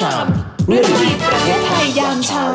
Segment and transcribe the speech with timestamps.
[0.00, 0.26] ชาม
[0.68, 2.46] เรื่องดีประเทศไทยยามเช้า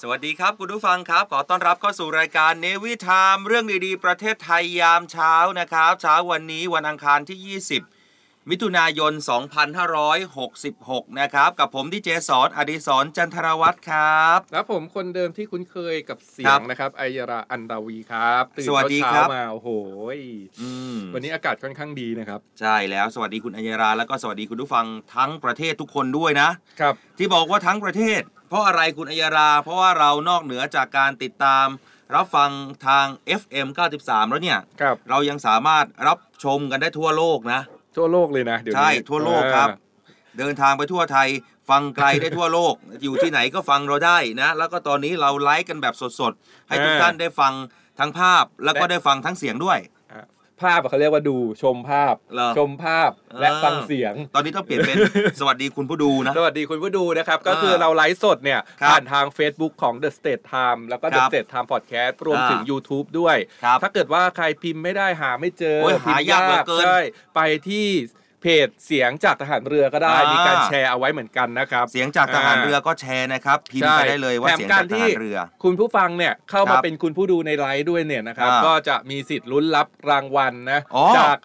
[0.00, 7.38] สวัสดีครับคุณผู้ฟังครับ ขอต้อนรับเข้าสู่รายการเนวิทามเรื่องดีๆ ประเทศไทยยามเช้านะครับ เช้าวันนี้วันอังคารที่
[7.70, 7.95] 20
[8.50, 9.12] มิถุนายน
[10.36, 19.68] 2566 นะครับ กับผมที่เจสอนอดิศรจันทรวัตรครับ แล้วผมคนเดิมที่คุ้นเคยกับเสีครัยบงนะครับไอยราอันดาวีครับตื่นสวัสดีเช้าครับๆมาโอ้โห
[20.16, 20.18] ย
[20.60, 26.48] อืมวันนี้อากาศค่อนข้างดีนะครับ ใช่แล้วสวัสดีคุณอัญญาราแล้วก็สวัสดีคุณผู้ฟังทั้งประเทศทุกคนด้วยนะ
[26.80, 31.66] ครับ ที่บอกว่าทั้งประเทศ เพราะอะไรคุณอัยยารา เพราะว่าเรานอกเหนือจากการติดตาม
[32.14, 32.50] รับฟัง
[32.86, 33.06] ทาง
[33.40, 33.68] FM
[34.00, 37.60] 93 แล้วเนี่ยครับเรายังสามารถรับชมกันได้ทั่วโลกนะ
[37.96, 39.84] ทั่วโลกเลยนะเดี๋ยวนี้ใช่ทั่วโลกครับอ่า
[40.38, 41.28] เดินทางไปทั่วไทย
[41.70, 47.52] ฟังไกลได้ทั่วโลก อยู่ที่ไหนก็ฟังเราได้นะ แล้วก็ตอนนี้เราไลฟ์กันแบบสดๆ ให้ทุกท่านได้ฟัง
[47.98, 49.95] ทั้งภาพแล้วก็ได้ฟังทั้งเสียงด้วยอ่า
[50.62, 54.96] ภาพอะเขาเรียกว่าดูชมภาพ เหรอ ชมภาพและเออฟังเสียง ตอนนี้ต้องเปลี่ยนเป็น
[55.40, 62.14] สวัสดีคุณผู้ดูนะ สวัสดีคุณผู้ดูนะครับ ก็คือเราไลฟ์สดเนี่ย ครับผ่านทาง Facebook ของ The State Time แล้วก็ค The รับ State Time Podcast
[62.26, 66.98] รวมถึง อ่า YouTube ด้วย ครับ ถ้าเกิดว่าใครพิมพ์ไม่ได้หาไม่เจอโอ้ยพิมหาพ์ยากเหลือเกินใช่
[67.34, 67.86] ไปที่
[68.46, 81.36] เพจเสียงจากทหารเรือก็ได้อ่ามีมีการแชร์เอาไว้เหมือนกันนะครับ เสียงจากทหารเรือก็แชร์นะครับพิมพ์ไปได้เลยว่าแถมเสียงกาจารกทที่หารเรือ คุณผู้ฟังเนี่ยเข้าครัมาบเป็นคุณผู้ดูในไลฟ์ด้วยเนี่ยนะครับอ่าก็จะมีสิทธิ์ลุ้นรับรางวัลนะอ๋อจาก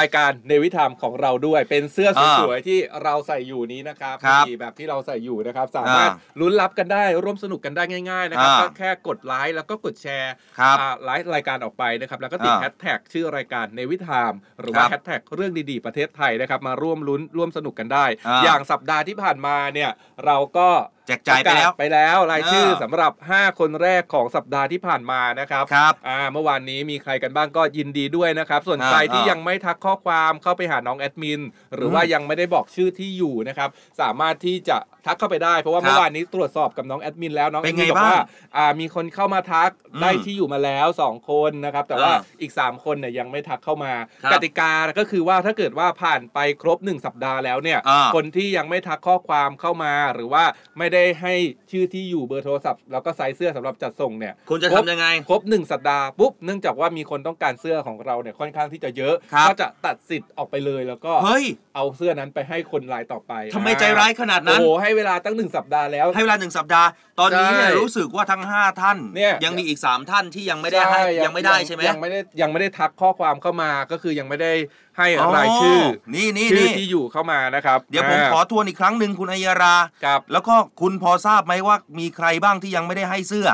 [0.00, 19.90] รายการเนวิธรรมของเราด้วยเป็นเสื้ออ่าสวยๆที่เราใส่อยู่นี้นะครับครับนี่แบบที่เราใส่อยู่นะครับ สามารถอ่าลุ้นรับกันได้ร่วมสนุกกันได้ง่าย ๆ นะครับอ่าก็แค่กดไลค์แล้วก็กดแชร์ครับอ่าไลฟ์รายการออกไปนะครับ แล้วก็ติดอ่าแฮชแท็กชื่อรายการเนวิธรรมหรือว่าครับแฮชแท็กเรื่องดีๆประเทศไทยนะครับ มาร่วมลุ้นร่วมสนุกกันได้อ่าอย่างสัปดาห์ที่ผ่านมาเนี่ย
[20.26, 20.68] เราก็
[21.06, 31.40] แจกจ่ายไปแล้วประกศไปแล้วรายชื่อเออสำหรับ 5 คนแรกของสัปดาห์ที่ผ่านมานะครับครับอ่าเมื่อวานนี้มีใครกันบ้างก็ยินดีด้วยนะครับ ส่วนอ่าใครที่อ่ายัยังไม่ทักข้อความเข้าไปหาน้องแอดมิน
[31.74, 33.68] หรือว่ายังไม่ได้บอกชื่อที่อยู่นะครับ
[34.00, 38.24] สามารถที่จะ ทักเข้าไปได้เพราะว่าครับเมื่อวานนี้ตรวจสอบกับน้องแอดมินแล้วน้องเป็แอนดมิไงนบอกว่าบ้าง
[38.56, 43.92] อ่ามีคนเข้ามาทักอืมได้ที่อยู่มาแล้ว 2 คนนะครับ แต่ว่าอ่าอีก 3 คนเนี่ยยังไม่ทักเข้ามา
[44.24, 50.44] ครับกติกาก็คือว่าถ้าเกิดว่าผ่านไปครบ 1 สัปดาห์แล้วเนี่ยอ่าคนที่ยังไม่ทักข้อความเข้ามาหรือว่า
[50.78, 51.34] ไม่ได้ให้
[51.70, 61.44] ชื่อที่อยู่เบอร์โทรศัพท์แล้วก็ไซส์เสื้อสำหรับจัดส่งเนี่ยคุณจะครทำบยังไง ครบหนึ่งสัปดาห์ปุ๊บเนื่องจากว่ามีคนต้องการเสื้อของเราเนี่ยค่อนข้างที่จะเยอะครับก็จะตัดสิทธิ์ออกไปเลยแล้วก็เฮ้ย
[61.74, 66.88] เอาเสื้อนั้นไปให้คนรายต่อไปทำไมใจร้ายขนาดนั้นโอ้โหให้เวลาตั้งหนึ่งสัปดาห์แล้ว ให้เวลาหนึ่งสัปดาห์
[67.20, 74.52] ตอนนี้เนี่ยใช่รู้สึกว่าทั้ง 5 ท่านเนี่ยยังมีอีก 3 ท่านที่ยังไม่ได้ให้ยังไม่ได้ใช่ไหมยังไม่ได้ยังไม่ได้ทักข้อความเข้ามาก็คือยังไม่ได้
[74.98, 75.06] ให้
[75.36, 79.74] รายชื่ออนี่นี่ชื่อนี่ที่อยู่เข้ามานะครับ เดี๋ยวผมาขอทวนอีกครั้งหนึ่งคุณอัยยารา
[80.04, 83.48] ครับแล้วก็คุณพอทราบไหมว่ามีใครบ้างที่ยังไม่ได้ให้เสื้อ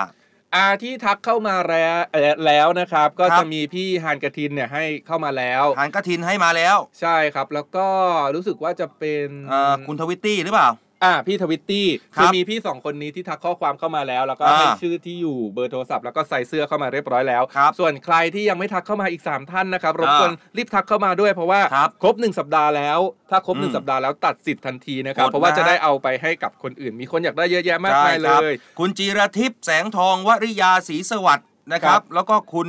[0.54, 7.86] อาที่ทักเข้ามาแล้วเอ่อแล้วนะครับ ก็ครับจะมีพี่ฮานกระทินเนี่ยให้เข้ามาแล้วหานกระถินให้มาแล้ว ใช่ครับ แล้วก็
[8.34, 10.68] รู้สึกว่าจะเป็นเอ่อคุณทวิตตี้หรือเปล่า
[11.04, 11.86] อ่าพี่ทวิตตี้
[12.16, 22.98] ครัคือบมีพี่สองคนนี้ที่ทักข้อความเข้ามาแล้ว แล้วก็อ่าให้ชื่อที่อยู่เบอร์โทรศัพท์แล้วก็ใส่เสื้อเข้ามาเรียบร้อยแล้ว ครับส่วนใครที่ยังไม่ทักเข้ามาอีก 3 ท่านนะครับรบอ่ากวนรีบทักเข้ามาด้วยเพราะว่าครับครบ 1 สัปดาห์แล้ว
[23.30, 32.68] ถ้าครบ อืม1 สัปดาห์แล้วตัดสิทธิ์ทันทีนะครับ กดเพราะว่านะจะได้เอาไปให้กับคนอื่น มีคนอยากได้เยอะแยะมากมายเลครับย คุณจีรทิพย์แสงทองวริยาศรีสวัสดิ์นะครัครับบ แล้วก็คุณ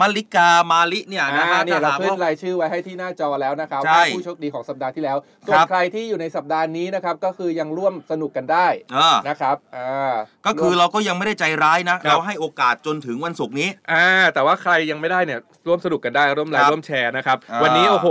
[0.00, 5.16] มลิกามาลิเนี่ยนะอ่าฮะเนี่ยเราถ้หกขึ้นว่ารายชื่อไว้ให้ที่หน้าจอแล้วนะครับใช่ว่าผู้โชคดีของสัปดาห์ที่แล้ว
[5.46, 10.12] ส่วนครับใครที่อยู่ในสัปดาห์นี้นะครับก็คือยังร่วมสนุกกันได้เออนะครับอ่า
[10.46, 18.08] ก็คือร่วมเราก็ยังไม่ได้ใจร้ายนะครับเราให้โอกาสจนถึงวันศุกร์นี้อ่าแต่ว่าใครยังไม่ได้เนี่ยร่วมสนุกกันได้ร่วมไลครัค์บร่วมแชร์นะครับอ่าวันนี้โอ้โห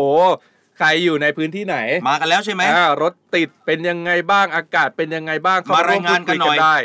[0.78, 6.76] ใครอยู่ในพื้นที่ไหน มากันแล้วใช่ไหมอ่ารถติดเป็นยังไงบ้างอากาศเป็นยังไงบ้างเข้มาร่วรายงานกันหน่อยพูดคุได้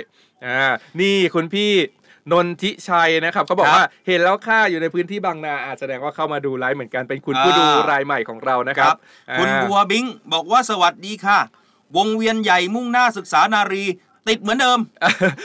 [0.47, 1.73] อ่านี่คุณพี่
[2.33, 8.97] นนทิชัยนะครับเขาบอกครับว่าเห็นแล้วค่าอยู่ในพื้นที่บางนาอาจแสดงว่าเข้ามาดูไลฟ์เหมือนกันเป็นคุณผู้อ่าดูรายใหม่ของเรานะครับ
[9.39, 11.39] คุณอ่าบัวบิงบอกว่าสวัสดีค่ะ
[11.97, 13.85] วงเวียนใหญ่มุ่งหน้าศึกษานารี
[14.29, 14.79] ติดเหมือนเดิม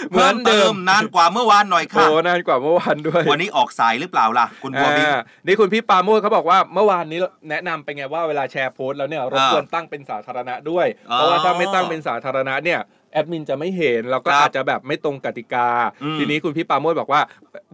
[0.09, 7.19] เหมือนเดิมพิ่นานกว่าเมื่อวานหน่อยโอ้ค่ะนานกว่าเมื่อวานด้วย วันนี้ออกสายหรือเปล่าล่ะ คุณบัวบิ๊กอ่านี่คุณพี่ปาโมดเขาบอกว่าเมื่อวานนี้
[7.50, 12.79] แนะนำไปไงว่าเวลาแชร์โพสต์แล้วเนี่ยรบกวนตั้งเป็นสาธารณะด้วยอ๋อเพราะว่าถ้าไม่ตั้งเป็นสาธารณะเนี่ย
[13.13, 15.68] แอดมินจะไม่เห็นแล้วก็ครับอาจจะแบบไม่ตรงกติกา
[16.04, 17.21] อืมทีนี้คุณพี่ปาโมดบอกว่า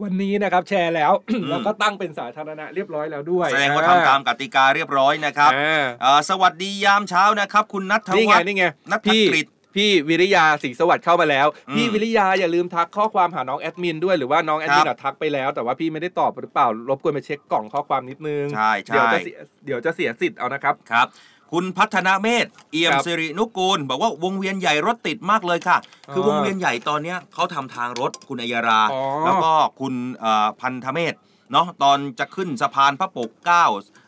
[0.03, 1.11] วันนี้นะครับแชร์แล้ว
[1.49, 21.07] แล้วก็ตั้งเป็นสาธารณะเรียบร้อยแล้วด้วยแสดงว่าทำตามกติกาเรียบร้อยนะครับอ่าเอ่อสวัสดียามเช้านะครับ คุณนัทนี่ไงวัฒน์นี่ไงนัทพี่กฤษพี่วิริยาศรีสวัสดิ์เข้ามาแล้วอืมพี่วิริยาอย่าลืมทักข้อความหาน้องแอดมินด้วยหรือว่าน้องแอดมินครับอะทักไปแล้ว แต่ว่าพี่ไม่ได้ตอบหรือเปล่ารบกวนไปเช็คกล่องข้อความนิดนึงใช่ใช่เดี๋ยวจะเสียเดี๋ยวจะเสียสิทธิ์เอานะครับครับ
[21.51, 25.77] คุณพัฒนาเมธเอี่ยมครับสิรินุกูล บอกว่าวงเวียนใหญ่รถติดมากเลยค่ะ
[26.13, 31.13] คืออวงเวียนใหญ่ตอนเนี้ยเขาทำทางรถคุณอัยราอ๋อแล้วก็คุณเอ่อพันธเมธ
[31.51, 33.65] เนาะตอนจะขึ้นสะพานพระปกเกล้า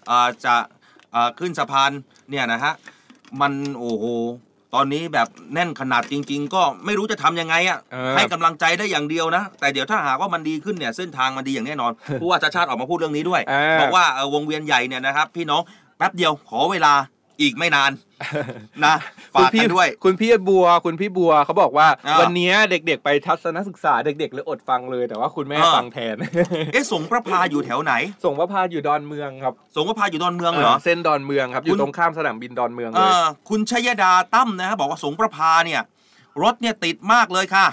[0.07, 0.55] เอ่อจะ
[1.11, 1.91] เอ่อขึ้นสะพาน
[2.29, 2.73] เนี่ยนะฮะ
[3.41, 4.05] มันโอ้โห
[4.75, 11.91] ตอนนี้แบบแน่นขนาดจริง ๆ ก็ไม่รู้จะทำยังไงอะ่ะเออให้กำลังใจได้อย่างเดียวนะ แต่เดี๋ยวถ้าหากว่ามันดีขึ้นเนี่ยเส้นทางมันดีอย่างแน่นอน
[12.21, 15.61] ผู้ว่าชาติชาติออกมาพูดเรื่องนี้ด้วยอ่าบอกว่าเอ่อวงเวียนใหญ่เนี่ยนะครับพี่น้อง
[15.97, 16.93] แป๊บเดียวขอเวลา
[17.41, 17.91] อีกไม่นาน
[18.85, 18.95] นะ
[19.33, 26.15] ฝากกันด้วย คุณพี่บัว คุณพี่บัวเขาบอกว่าอ่า วันนี้เด็กๆ ไปทัศนศึกษาเด็กๆเลยอดฟังเลยแต่ว่าคุณแม่อ่าฟังแทน
[26.73, 27.93] เอ๊ะสงประพาอยู่แถวไหน
[28.25, 35.81] ส่งพระพาอยู่ดอนเมืองครับ สงประพาอยู่ดอนเมืองเหรอ เส้นดอนเมืองครับอคุยู่ณตรงข้ามสนามบินดอนเมืองเอเลยอคุณชยดาตั้มนะฮะบอกว่าสงประพาเนี่ย
[36.43, 37.67] รถเนี่ยติดมากเลยค่ะ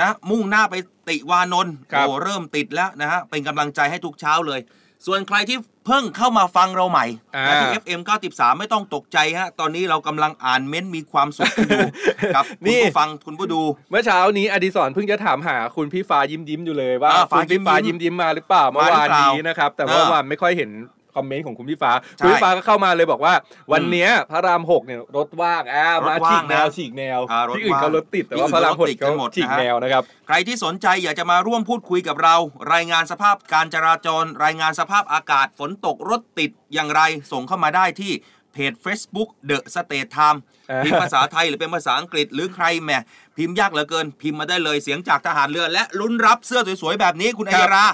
[0.00, 0.74] นะมุ่งหน้าไป
[1.08, 4.60] ติวานนท์ครับโอ้เริ่มติดแล้วนะฮะเป็นกำลังใจให้ทุกเช้าเลย
[5.06, 11.88] ส่วนใครที่เพิ่งเข้ามาฟังเราใหม่อ่านะที่ FM 93 ไม่ต้องตกใจฮะ ตอนนี้เรากำลังอ่านเม้นต์มีความสุขกันอยู่
[12.34, 20.70] ครับคุณผู้ฟังคุณผู้ดู เมื่อเช้านี้อดิศรเพิ่งจะถามหาคุณพี่ฟ้ายิ้มยิ้มๆอยู่เลยว่าอ่าฟ้าคุณพี่ฟ้ายิ้ยิ้มมยิ้ยิ้มมมาหรือเปล่าเมื่อวานนี้นะครับ แต่อ่าเมื่อวานไม่ค่อยเห็น
[21.16, 23.34] คอมเมนต์ของคุณพี่ฟ้าใช่คุณพี่ฟ้าก็เข้ามาเลยบอกว่า
[23.72, 32.36] วันเนี้ยพระรามหกเนี่ยรถว่างอ่ารถมาว่างฉีกแนวนะฉีกแนวอ่ารถที่อื่นเขาว่างรถติดแต่ที่ว่าอื่นพระรามหกรถติดกันหมดฉีกนะฮะแนวนะครับใครที่สนใจอยากจะมาร่วมพูดคุยกับเรา
[32.74, 37.00] รายงานสภาพการจราจร รายงานสภาพอากาศฝนตกรถติดอย่างไร
[37.32, 38.12] ส่งเข้ามาได้ที่
[38.52, 40.38] เพจ Facebook The State Time
[40.70, 42.90] อ่าพิมพ์ภาษาไทยหรือเป็นภาษาอังกฤษหรือใครแหม
[43.36, 47.86] พิมพ์ยากเหลือเกิน พิมพ์มาได้เลยเสียงจากทหารเรือ และลุ้นรับเสื้อสวยๆแบบนี้คุณอัยรา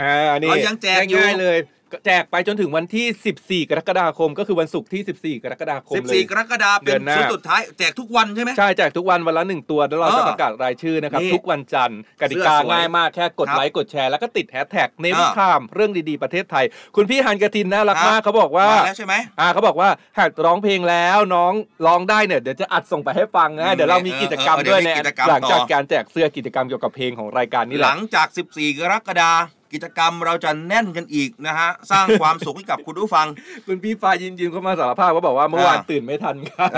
[0.00, 16.64] อ่านี่เรายังแจกอยู่ง่ายๆเลยก็ แจกไปจนถึงวันที่ 14 กรกฎาคม ก็คือวันศุกร์ที่ 14 กรกฎาคมเลย 14 กรกฎาคมเดืเป็อนนหน้าชุดสุดท้ายแจกทุกวันใช่ไหมใช่แจกทุกวันวันละหนึ่งตัวแล้วเราเอจะอประกาศรายชื่อนะครับนี่ทุกวันจันทร์กติกาเสื้อสวยง่ายมากแค่กดครับไลค์กดแชร์แล้วก็ติดแฮชแท็กเนวิอ่าคามเรื่องดีๆประเทศไทย
[16.96, 19.88] คุณพี่ฮันกระทินน่ารักครับมากเขาบอกว่ามาแล้วใช่ไหมอ่าเขาบอกว่า
[20.18, 21.52] หากร้องเพลงแล้วน้อง
[21.86, 33.26] ร้องได้เนี่ยเดี๋ยวจะอัดส่งไปให้ฟังอืนะมเดี๋ยวเรามีกิจกรรมเออเออด้วยเดี๋ยวมีในกิจกรรมหลังจากต่อการแจกเสื้อกิจกรรมเกี่ยวกับเพลงของรายการนี่แหหละลังจาก 14 กรกฎาคม กิจกรรมเราจะแน่นกันอีกนะฮะ สร้างความสุขให้กับคุณผู้ฟัง
[33.66, 36.70] คุณพี่ฟ้ายินยินเข้ามาสารภาพว่าบอกว่าเมื่อวานอ่าตื่นไม่ทันครับ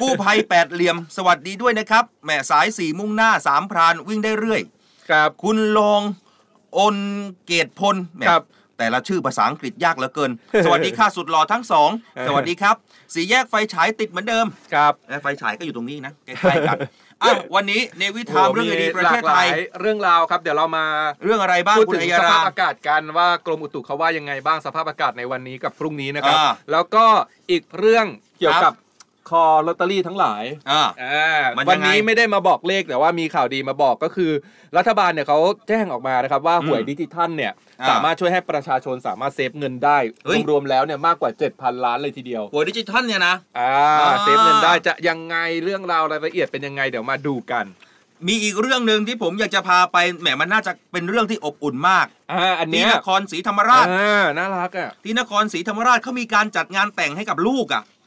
[0.00, 4.60] กู้ภัยแปดเหลี่ยมสวัสดีด้วยนะครับแหมสายสี่มุ่งหน้าสามพรานวิ่งได้เรื่อย
[5.10, 6.02] ครับ คุณลอง
[6.78, 6.96] อน
[7.46, 8.42] เกตพลแหมครับ
[8.78, 10.30] แต่ละชื่อภาษาอังกฤษยากเหลือเกิน
[10.64, 12.76] สวัสดีค่ะสุดหล่อทั้งสองเออสวัสดีครับ
[13.14, 16.78] สีแยกไฟฉายติดเหมือนเดิม ครับและไฟฉายก็อยู่ตรงนี้นะใกล้ๆกัน
[17.22, 20.84] อะวันนี้ในวิถามเรื่องดีๆประเทศไทยหลากหลาเรื่องราวครับ เดี๋ยวเรามา
[21.24, 27.04] เรื่องอะไรบ้างพูดคุณถึงอัยสราภาพอากาศกันว่ากรมอุตุเขาว่ายังไงบ้างสภาพอากาศในวันนี้กับพรุ่งนี้นะครับอ่าแล้วก็
[27.50, 28.06] อีกเรื่อง
[28.38, 28.89] เกี่ยวครักับบ
[29.28, 34.30] คอลอตเตอรี่ทั้งหลายอ่า อ่ามันวัยันงไงนี้ไม่ได้มาบอกเลขแต่ว่ามีข่าวดีมาบอกก็คือ
[34.76, 35.38] รัฐบาลเนี่ยเขา
[35.68, 47.66] แจ้งออกมานะครับว่าอืมหวยดิจิทัลเนี่ยอ่าสามารถช่วยให้ประชาชนสามารถเซฟเงินได้เฮ้ย รวมๆแล้วเนี่ยมากกว่า 7,000 ล้านเลยทีเดียว หัวดิจิทัลเนี่ยนะ อ่าอ่า เซฟเงินได้จะยังไงเรื่องราวรายละเอียดเป็นยังไงเดี๋ยวมาดูกัน
[48.28, 57.99] มีอีกเรื่องหนึ่งที่ผมอยากจะพาไปแหมมันน่าจะเป็นเรื่องที่อบอุ่นมากอ่าอันที่เนี้ยนครศรีธรรมราช อ่าน่ารักอะที่นครศรีธรรมราชเขามีการจัดงานแต่งให้กับลูกอะอืม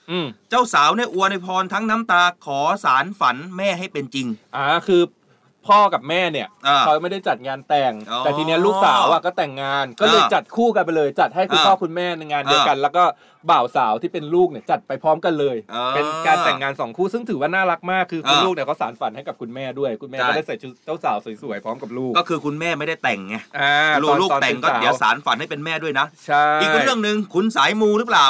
[0.50, 5.02] เจ้าสาวเนี่ยอวยพรทั้งน้ำตาขอสารฝันแม่ให้เป็นจริง อ่าคือ
[5.68, 13.04] พ่อกับแม่เนี่ยอ่าเขาไม่ได้จัดงานแต่งอ๋อแต่ทีเนี้ยลูกสาวอะก็แต่งงาน ก็เลยอ่าจัดคู่กันไปเลย จัดให้คุณอ่าพ่อคุณแม่ในงานเดียวกัน แล้วก็
[13.52, 28.26] บ่าวสาวที่เป็นลูกเนี่ยจัดไปพร้อมกันเลยอ่าเป็นการแต่งงานสองคู่ซึ่งถือว่าน่ารักมากคือคุณอ่าลูกเนี่ยเขาสารฝันให้กับคุณแม่ด้วย คุณแม่ใช่ก็ได้ใส่ชุดเจ้าสาวสวยๆพร้อมกับลูก ก็คือคุณแม่ไม่ได้แต่งไงอ่าลูตกอนลูกตอนแต่งก็ป็นเดี๋ยวสารฝันให้เป็นแม่ด้วยนะใช่อีกเรื่องหนึ่งคุณสายมูหรือเปล่า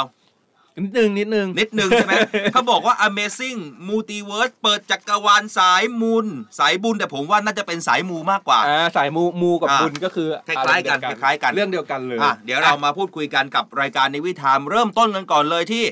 [0.82, 2.14] นิดนึงนิดนึงนิดหนึ่งใช่ไหม
[2.52, 6.26] เขาบอกว่า Amazing Multiverse เปิดจักรวาลสายมูล
[6.58, 15.84] สายบุญแต่ผมว่าน่าจะเป็นสายมูมากกว่าอ่าสายมูมูกับอ่าบุญก็คือคล้ายๆกันอรเดีวคล้ายๆกันเรื่องเดียวกันเลยอะเดี๋ยวเรามาพูดคุยกันกับรายการในวิถามเริ่มต้นกันก่อนเลยที่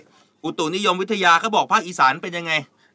[0.45, 2.53] อุตุนิยมวิทยาเขาบอกภาคอีสานเป็นยังไง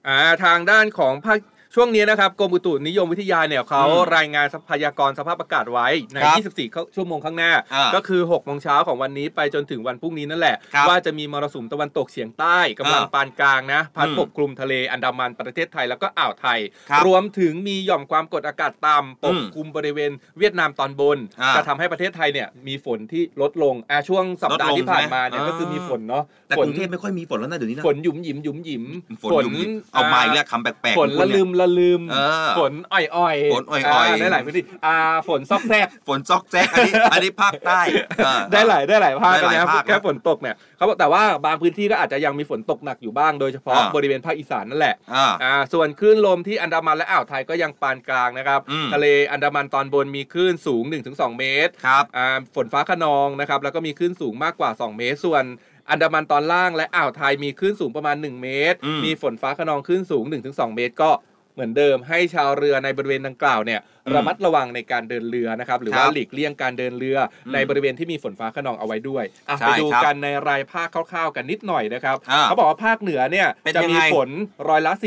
[0.08, 1.39] อ่าทางด้านของภาค
[1.79, 28.84] ช่วงนี้นะครับกรมอุตุนิยมวิทยาเนี่ยเขาอืมรายงานทรัพยากรสภาพอากาศไว้ในครับ24เข้าชั่วโมงข้างหน้าอ่าก็คือ6โมงเช้าของวันนี้ไปจนถึงวันพรุ่งนี้นั่นแหละครับว่าจะมีมรสุมตะวันตกเฉียงใต้กำลังอ่าปานกลางนะพัดอืมปกคลุมทะเลอันดามันประเทศไทยแล้วก็อ่าวไทยครับรวมถึงมีหย่อมความกดอากาศต่ำปกอืมคลุมบริเวณเวียดนามตอนบนอ่าจะทำให้ประเทศไทยเนี่ยมีฝนที่ลดลงอ่าช่วงสัปดาห์ที่ผ่านมาเนี่ยลดลงใช่ไหมก็คือมีฝนเนาะแต่ฝกนรุงเทพไม่ค่อยมีฝนแล้วนะเดี๋ยวนี้นะฝนหยุมหยิมหยุมหยิม
[29.22, 34.95] ฝนหยุ่มหยิมเอามาอีกแล้วคำแปลกๆฝนของคุละณเนี่ยลืมละลืมเออฝนอ่อยๆ ฝนอ่อยๆาได้หลายพื้นที่อ่า
[35.27, 37.81] ฝนซอกแซก ฝนซอกแซก อันนี้อันนี้ภาคใต้
[38.17, 55.45] เออได้หลายได้หลายภาคได้หลายนะครับภาคแค่ฝนตกเนี่ยเขาบอกแต่ว่าบางพื้นที่ก็อาจจะยังมีฝนตกหนักอยู่บ้างโดยเฉพาะอ่าบริเวณภาคอีสานนั่นแหละอ่าอ่าส่วนคลื่นลมที่อันดามันและอ่าวไทยก็ยังปานกลางนะครับอืมทะเลอันดามันตอนบนมีคลื่นสูง 1-2 เมตรครับอ่าฝนฟ้าขนองนะครับแล้วก็มีคลื่นสูงมากกว่า 2 เมตร ส่วน
[55.91, 61.09] อันดามันตอนล่างและอ่าวไทยมีคลื่นสูงประมาณ 1 เมตรอืมมีฝนฟ้าขนองคลื่นสูง 1-2 เมตรก็
[61.57, 74.29] เหมือนเดิมให้ชาวเรือในบริเวณดังกล่าวเนี่ยอืมระมัดระวังในการเดินเรือนะครับหรือว่าครับหลีกเลี่ยงการเดินเรืออมในบริเวณที่มีฝนฟ้าขนองเอาไว้ด้วยอะใช่ไปดูครับกันในรายภาคคร่าวๆกันนิดหน่อยนะครับอ่าเขาบอกว่าภาคเหนือเนี่ยเป็นจะยังมีไงฝน
[74.69, 75.03] ร้อยละ 40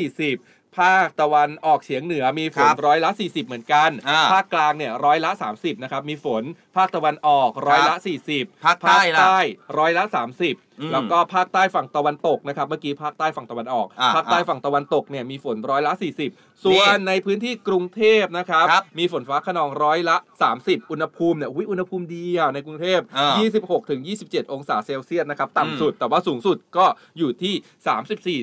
[0.81, 6.43] ภาคตะวันออกเฉียงเหนือมีฝคนรับร้อยละ 40 เหมือนกันอ่าภาคกลางเนี่ยร้อยละ 30นะครับมีฝน
[6.77, 7.95] ภาคตะวันออกร้อยละ
[8.31, 9.27] 40 ภาคใต้ล่ะ
[9.79, 15.93] ร้อยละอืม30 แล้วก็ภาคใต้ฝั่งตะวันตกนะครับเมื่อกี้ภาคใต้ฝั่งตะวันออกอ่าภาคใต้อ่าฝั่งตะวันตกเนี่ยมีฝนร้อยละ
[16.29, 20.17] 40 ส่วนในพื้นที่กรุงเทพนะครับครับมีฝนฟ้าขนองร้อยละ
[20.55, 23.33] 30 อุณหภูมิเนี่ยอุ๊ยอุณหภูมิดีอะในกรุงเทพอ่า
[23.63, 26.87] 26ถึง27 องศาเซลเซียสนะครับต่ำสุดแต่ว่าสูงสุดก็
[27.19, 27.55] อยู่ที่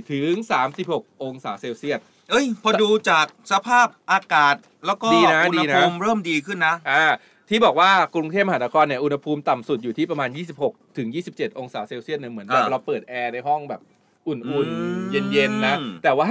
[0.02, 0.34] 34ถึง
[0.80, 2.00] 36 องศาเซลเซียส
[2.32, 7.06] เอ้ย พอดูจากสภาพอากาศแล้วก็ดีนะอุณดีหนะภูมิเริ่มดีขึ้นนะอ่า
[7.50, 10.30] ที่บอกว่ากรุงเทพมหานครเนี่ยอุณหภูมิต่ำสุดอยู่ที่ประมาณ
[10.64, 13.82] 26ถึง27 องศาเซลเซียสเนี่ยเหมือนแบบอ่าเราเปิดแอร์ในห้องแบบ
[14.28, 16.28] อุ่นอืมๆเย็นๆนะแต่ว่า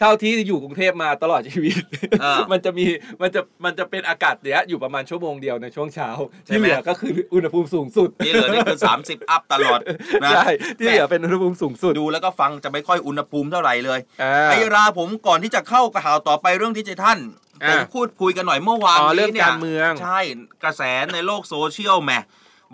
[0.00, 1.76] เท่าที่อยู่กรุงเทพมาตลอดชีวิต
[2.22, 2.86] อ่ามันจะมี
[3.22, 6.08] มันจะมันจะเป็นอากาศเนี้ยอยู่ประมาณชั่วโมงเดียวในช่วงเช้า
[6.46, 9.80] ใช่ที่ไหม เหลือก็คืออุณหภูมิสูงสุดที่เหลือนี่คือ 30 อัพตลอด
[10.24, 10.46] นะใช่
[10.78, 20.20] ที่เหลือเป็นอุณหภูมิสูงสุดดูแล้วก็ฟังจะไม่ค่อยอุณหภูมิเท่าไหร่เลย อ่า ไอ้ราผมก่อนที่จะเข้าข่าวต่อไปเรื่องดิจิทัลอ่า ผมพูดคุยกันหน่อยเมื่อวานอ๋อนี้เรื่องเนี่ยการเมือง ใช่
[20.62, 20.82] กระแส
[21.12, 22.12] ในโลกโซเชียลแหม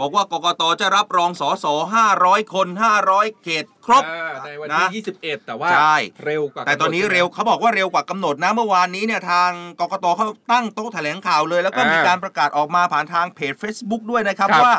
[0.00, 1.66] บอกว่ากกตจะรับรองสส
[2.10, 2.66] 500 คน
[3.04, 14.74] 500 เขตครบอ่าในวันนะที่ 21 แต่ว่าใช่เร็วกว่าแต่ตอนนี้กำหดเร็วเขาบอกว่าเร็วกว่ากำหนดนะเมื่อวานนี้เนี่ยทางกกตเขาตั้งโต๊ะแถลงข่าวเลย แล้วก็อ่ามีมีการประกาศออกมาผ่านทางเพจ Facebook ด้วยนะครับครับว่า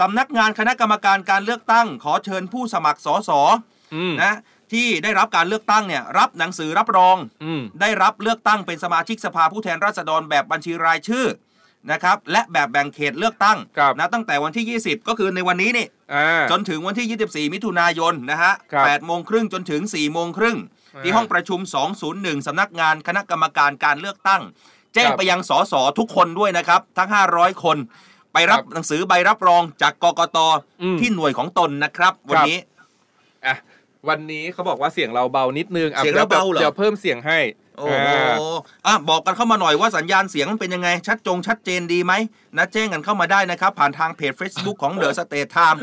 [0.00, 3.30] สำนักงานคณะกรรมการการเลือกตั้ง ขอเชิญผู้สมัครสส
[3.94, 4.34] อืมนะ
[4.72, 11.26] ที่ได้รับการเลือกตั้งเนี่ยรับหนังสือรับรองอืมได้รับเลือกตั้งเป็นสมาชิกสภาผู้แทนราษฎรแบบบัญชีรายชื่อ
[11.92, 20.58] นะครับและแบบแบ่งเขตเลือกตั้งครับนะตั้งแต่วันที่ 20 ก็คือในวันนี้นี่อ่าจนถึงวันที่ 24 มิถุนายนนะฮะครับ8โมงครึ่งจนถึง 4 โมงครึ่ง
[20.94, 21.60] อ่าที่ห้องประชุม
[22.02, 24.42] 201 สำนักงานคณะกรรมการการเลือกตั้ง
[24.94, 27.76] แจ้งครับไปยังสสทุกคนด้วยนะครับ ทั้ง 500 คน
[28.32, 30.38] ไปรับครับหนังสือใบรับรองจากกกต
[30.82, 32.66] อืมที่หน่วยของตนนะครับ วันนี้อะ
[34.08, 37.38] วันนี้เขาบอกว่าเสียงเราเบานิดนึงอะเสียงเราเบาเหรอดี๋ยวเพิ่มเสียงให้
[37.78, 37.92] โอ้โห
[38.86, 42.12] อ่าอะบอกกันเข้ามาหน่อยว่าสัญญาณเสียงมันเป็นยังไง ชัดจงชัดเจนดีไหม
[42.56, 45.78] นะแจ้งกันเข้ามาได้นะครับ ผ่านทางเพจ Facebook ของ The State Time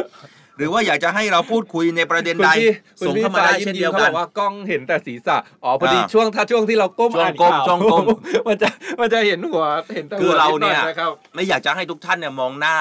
[0.59, 8.05] หรือว่าอยากจะให้เราพูดคุยในประเด็นคุณใดพี่คุณส่งพี่เข้ามาได้ฟ้เช่นมเดียวเขากับนอกว่ากล้องเห็นแต่ศีรษะอ๋อพอดีอ่าช่วงถ้าช่วงที่เราก้มช่วงอ่านก้มข่าวช่วงก้ม
[8.47, 12.75] มันจะมันจะเห็นหัวเห็นแต่คือหัวเราดหเนี่ยนะครับไม่อยากจะให้ทุกท่านเนี่ยมองหน้า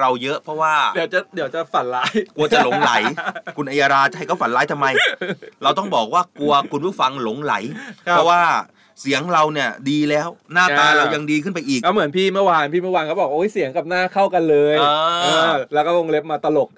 [0.00, 2.92] เราเยอะเพราะว่าเดี๋ยวจะเดี๋ยวจะฝันร้ายกลัวจะหลงไหล
[3.56, 4.86] คุณอัยราจะให้เขาฝันร้ายทำไม
[5.62, 7.54] เราต้องบอกว่ากลัวคุณผู้ฟังหลงไหล
[8.06, 8.40] ครับเพราะว่า
[9.00, 16.68] เสียงเราเนี่ยดีแล้วหน้าตาอ่าเรายังดีขึ้นไปอีกก็เหมือนพี่เมื่อวานพี่เมื่อวานเขาบอกโอ้ยเสียงกับหน้าเข้ากันเลยอ่าเออแล้วก็วงเล็บมาตลก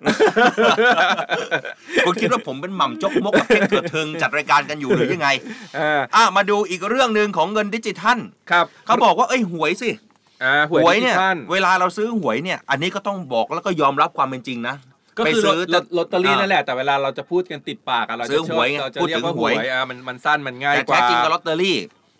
[2.06, 5.28] คุณคิดว่าผมเป็นหม่ำจกมกกับเพชรเกิดเทิงจัดรายการกันอยู่หรือยังไง
[5.78, 8.18] อ่าอะมาดูอีกเรื่องหนึ่งของเงินดิจิทัล
[8.50, 9.90] ครับเขาบอกว่าเอ้ยหวยสิ
[10.44, 14.76] อ่าหหวยวยดิจิเนี่ยทัลเวลาเราซื้อหวยเนี่ย อันนี้ก็ต้องบอกแล้วก็ยอมรับความเป็นจริงนะ
[15.16, 21.76] ก็ไปคือซื้อลอตลอตเตอรี่อ่านั่นแหละแต่เวลาเราจะพูดกันติดปากอะเราซื้จะอชหอบวยไงเราจะพูดเรียถึกงว่าหหววยยอ่ามันมันสั้นมันง่ายแต่กว่าแท้จริงก็ลอตเตอรี่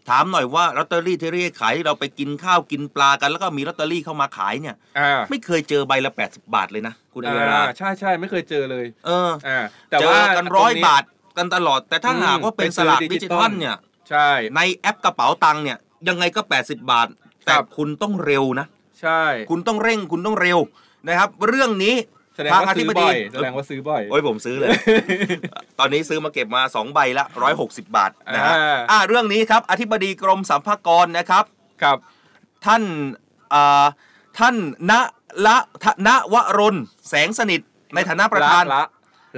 [0.09, 11.03] ถามหน่อยว่าลอตเตอรี่ที่เรียกขายที่เราไปกินข้าวกินปลากัน แล้วก็มีลอตเตอรี่เข้ามาขายเนี่ยอ่าไม่เคยเจอใบละ 80 บาทเลยนะ คุณอัยราอ่าใช่ใช่ไม่เคยเจอเลย เอออ่าแต่เจว่าอกันร้อยตงบาท
[11.39, 13.77] กันตลอด แต่ถ้าอืมหากว่าเป็นไปสซื้อลากดิดิจิจิตอลทัลเนี่ย
[14.11, 15.79] ใช่ในแอปกระเป๋าตังค์เนี่ย
[16.09, 17.07] ยังไงก็ 80 บาท
[17.45, 18.67] แต่ครับคุณต้องเร็วนะ
[19.01, 20.59] ใช่ คุณต้องเร่งคุณต้องเร็ว
[21.09, 21.95] นะครับ เรื่องนี้
[22.37, 24.69] แสดงทางว่าอธิซื้อบดีบ่อยแสดงว่าซื้อบ่อยโอ้ยผมซื้อเลย
[25.79, 27.25] ตอนนี้ซื้อมาเก็บมา2ใบละ
[27.59, 31.45] 160 บาทนะฮะอ่าอ่าเรื่องนี้ครับอธิบดีกรมสัมภากรนะครับ
[31.83, 31.97] ครับ
[32.67, 32.83] ท่าน
[33.55, 33.85] อ่า
[34.39, 34.55] ท่าน
[34.91, 34.93] ณ
[35.47, 36.77] ละทณวรน
[37.09, 37.61] แสงสนิท
[37.95, 38.85] ในฐานะประธานละละ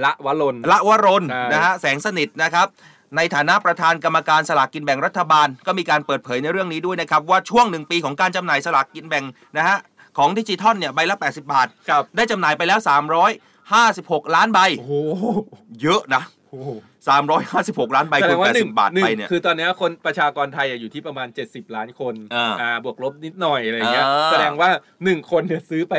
[0.03, 2.67] ละวะลนละวรนใช่นะฮะแสงสนิทนะครับ
[3.15, 9.23] ในฐานะประธานกรรมการสลากกินแบ่งรัฐบาล ก็มีการเปิดเผยในเรื่องนี้ด้วยนะครับ ว่าช่วงหนึ่งปีของการจำหน่ายสลากกินแบ่ง
[9.57, 9.77] นะฮะ
[10.17, 12.79] ของดิจิทัลเนี่ยใบละ 80 บาท ครับ ได้จำหน่ายไปแล้ว
[13.57, 14.93] 356 ล้านใบ โอ้โห
[15.81, 16.69] เยอะนะ โอ้โห
[17.31, 22.13] 356 ล้านใบแสดคูณงว่าหนึ่ง80บาทหนึ่ไปงเนี่ย คือตอนนี้คนประชากรไทยอะอยู่ที่ประมาณ 70 ล้านคน
[22.61, 24.69] อ่าบวกลบนิดหน่อยอะไรเงี้ย อ่า แสดงว่า
[25.03, 25.93] หนึ่งคนเนี่ยซื้อไป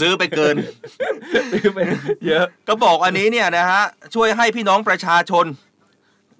[0.00, 0.56] ซื้อไปเกิน
[1.52, 1.78] ซื้อไป
[2.26, 3.82] เยอะ ก็บอกอันนี้เนี่ยนะฮะ
[4.14, 5.46] ช่วยให้พี่น้องประชาชน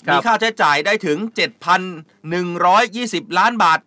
[0.06, 1.18] ครับ มีค่าใช้จ่ายได้ถึง
[2.09, 3.78] 7,120 ล้านบาท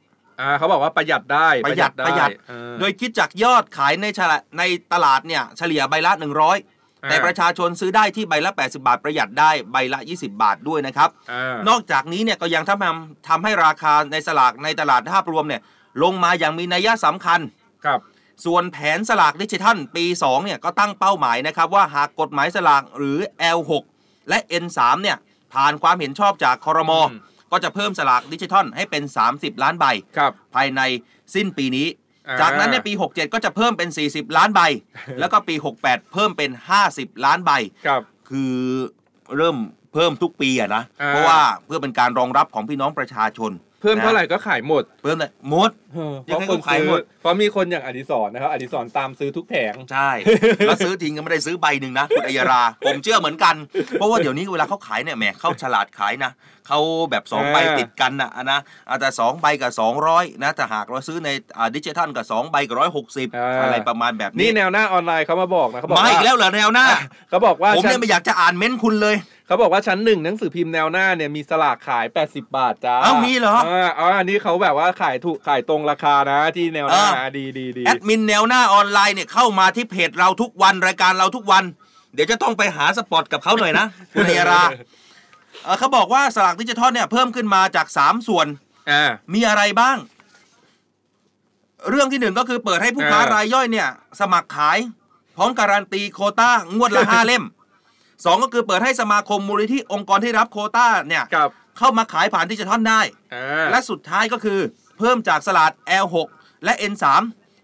[0.42, 6.22] อ่าเขาบอกว่าประหยัดได้ประหยัดไประหยัดเออโดยคิดจากยอดขายในฉละในตลาดเนี่ยเฉลี่ยใบละ 100
[7.04, 15.62] อ่าแต่ประชาชนซื้อได้ที่ใบละ 80 บาท ประหยัดได้ใบละ 20 บาทด้วยนะครับอ่านอกจากนี้เนี่ยก็ยังทำทำให้ราคาในสลากในตลาดภาพรวมเนี่ย
[16.04, 17.40] ลงมาอย่างมีนัยสำคัญ
[17.86, 18.00] ครับ
[18.46, 23.20] ส่วนแผนสลากดิจิทัลปี 2 เนี่ยก็ตั้งเป้าหมายนะครับ ว่าหากกฎหมายสลากหรือ
[23.58, 23.72] L6
[24.30, 25.18] และ N3 เนี่ย
[25.54, 29.04] ผ่านความเห็นชอบจากคอรมออืม ก็จะเพิ่มสลากดิจิทัลให้เป็น
[29.34, 29.86] 30 ล้านใบ
[30.18, 30.82] ครับ ภายใน
[31.36, 31.88] สิ้นปีนี้
[32.28, 34.62] อ่าจากนั้นในปี 67 ก็จะเพิ่มเป็น 40 ล้านใบ
[35.20, 36.52] แล้วก็ปี 68 เพิ่มเป็น
[36.88, 37.52] 50 ล้านใบ
[37.88, 38.56] ครับ คือ
[39.38, 39.58] เริ่ม
[39.94, 43.52] เพิ่มทุกปีอะนะ อ่า เพราะว่าเพื่อเป็นการรองรับของพี่น้องประชาชน
[43.82, 45.72] เพิ่มเท่าไหร่ก็ขายหมด เพิ่มเลยหมด
[46.30, 50.10] ยังไงก็เพราะคนขายซื้อหมด เพราะมีคนอย่างอดิศรนะครับอดิศรตามซื้อทุกแผง ใช่
[50.66, 53.56] แล้วซื้อทิ้งก็ไม่ได้ซื้อใบหนึ่งนะคุณอัยรา ผมเชื่อเหมือนกัน
[53.94, 56.32] เพราะว่าเดี๋ยวนี้เวลาเขาขายเนี่ยแหมเข้าฉลาดขายนะ
[56.68, 56.80] เขา
[57.12, 63.28] แบบสองใบอ่าติดกันนะนะอ่าแต่สองใบกับสองร้อยนะแต่หากเราซื้อในอ่าดิจิทัลกับสองใบกับร้อยหกสิบ
[63.64, 66.86] อะไรประมาณแบบนี่นี้แนวหน้าออนไลน์เขามาบอกนะเขาบอกมาว่าอีกแล้วเหรอแนวหน้า
[67.30, 69.16] เขาบอกว่าผมชั้เนี่ยน ไม่อยากจะอ่านเม้นต์คุณเลย
[69.50, 73.58] เขาบอกว่าชั้นหนึ่งหนังสือพิมพ์แนวหน้าเนี่ยมีสลากขาย 80 บาทจ้าเอ้ามีเหรอ
[74.00, 81.64] อ๋ออันนี้เขาแบบว่าขายถูกขายตรงราคานะที่แนวหน้าอ่าดีดีดีแอดมินแนวหน้าออนไลน์เนี่ยเข้ามาที่เพจเราทุกวันรายการเราทุกวัน
[82.14, 84.64] เดี๋ยวจะต้องไปหาสปอตกับเขาหน่อยนะคุณอัยรา
[85.64, 88.48] เอ่อเขาบอกว่าสลากดิจิทัลเนี่ยเพิ่มขึ้นมาจาก 3 ส่วน
[88.92, 89.04] อ่า
[89.34, 89.98] มีอะไรบ้าง
[91.90, 93.88] เรื่องที่หนึ่งก็คือเปิดให้ผู้ค้าอ่ารรายย่อยเนี่ย
[94.20, 94.78] สมัครขาย
[95.36, 97.44] พร้อมการันตีโควต้างวดละห้าเล่ม
[98.26, 103.02] สองก็คือเปิดให้สมาคมมูลนิธิองค์กรที่รับโควต้าเนี่ยกับเข้ามาขายผ่านดิจิทัลได้
[103.34, 104.60] อ่าและสุดท้ายก็คือ
[104.98, 105.72] เพิ่มจากสลาก
[106.04, 106.16] L6
[106.64, 107.06] และ N3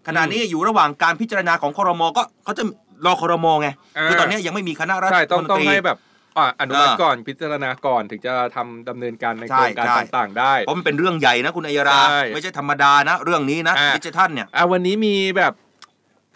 [0.06, 2.62] ขณะนี้อยู่ระหว่างการพิจารณาของครมก็เขาจะ
[3.06, 5.98] รอครมไงอ่าคือตอนนี้ยังไม่มีคณะรัฐใช่ต้องมนต้องตรี ให้แบบ
[6.38, 15.52] อ่าอนุมัติอ่าก่อนพิจารณาก่อนถึงจะทำดำเนินการในใช่โครงการใช่ ต่างๆได้ เพราะมันเป็นเรื่องใหญ่นะคุณอัยรา ใช่ไม่ใช่ธรรมดานะ เรื่องนี้นะอ่า ดิจิทัลเนี่ย อะวันนี้มีแบบ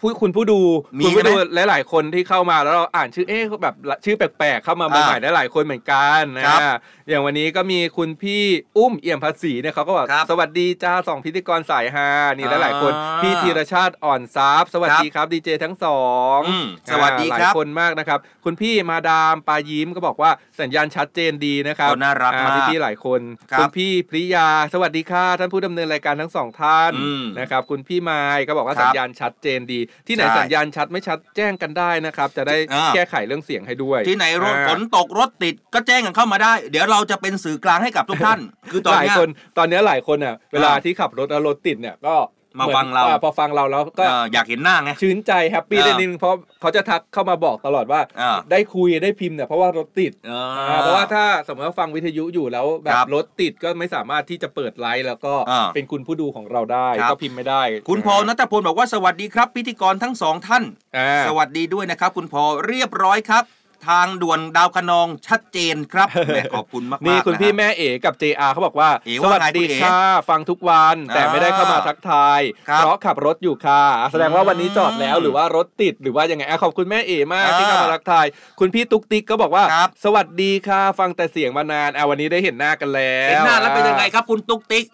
[0.01, 0.61] ผู้คุณผู้ดู
[0.99, 6.61] มีคุณผู้ดูใช่ไหมหลายๆคนที่เข้ามาแล้วเราอ่านชื่อเอ๊ะแบบชื่อแปลกๆเข้ามาอ่าใหม่ๆได้หลายคนเหมือนกันนะครับ
[7.09, 8.43] อย่างวันนี้ก็มีคุณพี่
[8.77, 16.01] อุ้มเอี่ยมภาษีเนี่ยเขาก็บอกครับสวัสดีจ้าสองพิธีกรสายฮานี่อ่าหลายๆคนพี่ธีรชาติอ่อนซับสวัสดีครับดีเจทั้งสอ
[16.37, 38.39] งอืมสวัสดีอ่าครับหลายคนมากนะครับ คุณพี่มาดามปายิ้มก็บอกว่าสัญญาณชัดเจนดีนะครับโอ้น่ารักอ่มากพี่ๆหลายคนครับคุณพี่พริยาสวัสดีค่ะท่านผู้ดำเนินรายการทั้งสองท่านอืมนะครับคุณพี่ไมค์ก็บอกว่าครับสัญญาณชัดเจนดีที่ไหนใช่สัญญาณชัดไม่ชัดแจ้งกันได้นะครับ จะได้อ่าแก้ไขเรื่องเสียงให้ด้วย ที่ไหนรถอ่าฝนตกรถติดก็แจ้งกันเข้ามาได้ เดี๋ยวเราจะเป็นสื่อกลางให้กับทุกท่าน
[38.71, 42.15] คือตอนหลายเนี้ยคนตอนนี้หลายคนอะเวลาที่ขับรถแล้วรถติดเนี่ยก็
[42.59, 60.63] มาหอนฟังเราอ่พอฟังเราแล้วก็เอ่ออยากเห็นหน้าไงชื่นใจ happy อ่าได้นิดนึงเพราะเขาจะทักเข้ามาบอกตลอดว่าอ่าได้คุยได้พิมพ์เนี่ยเพราะว่ารถติดเอออ่าเพราะว่าถ้าสมมติว่าฟังวิทยุอยู่แล้วแบบรถติดครับก็ไม่สามารถที่จะเปิดไลฟ์แล้วก็อ่าเป็นคุณผู้ดูของเราได้ครับก็พิมพ์ไม่ได้ คุณพอนัทพลบอกว่าสวัสดีครับ พิธีกรทั้งสองท่าน
[60.97, 63.43] อ่าสวัสดีด้วยนะครับ คุณพอเรียบร้อยครับ
[63.87, 78.25] ทางด่วนดาวคะนองชัดเจนครับแหม่ขอบคุณมากๆนี่คุณะฮะพี่แม่เอ๋กับ JR เขาบอกว่าเอ๋สว่าวัสไงดีคุณเอ๋ค่ะฟังทุกวันแต่อ่าไม่ได้เข้ามาทักทายครับเพราะขับรถอยู่ค่ะอะ แสดงว่าวันนี้จอดแล้วอืมหรือว่ารถติดหรือว่ายังไงอะขอบคุณแม่เอ๋มากอ่าที่เข้ามาทักทาย
[78.59, 84.85] คุณพี่ตุ๊กติ๊กก็บอกว่าครับสวัสดีค่ะฟังแต่เสียงมานานอะวันนี้ได้เห็นหน้ากันแล้วเห็นหน้าแล้วเป็นยังไงครับคุณตุ๊กติ๊ก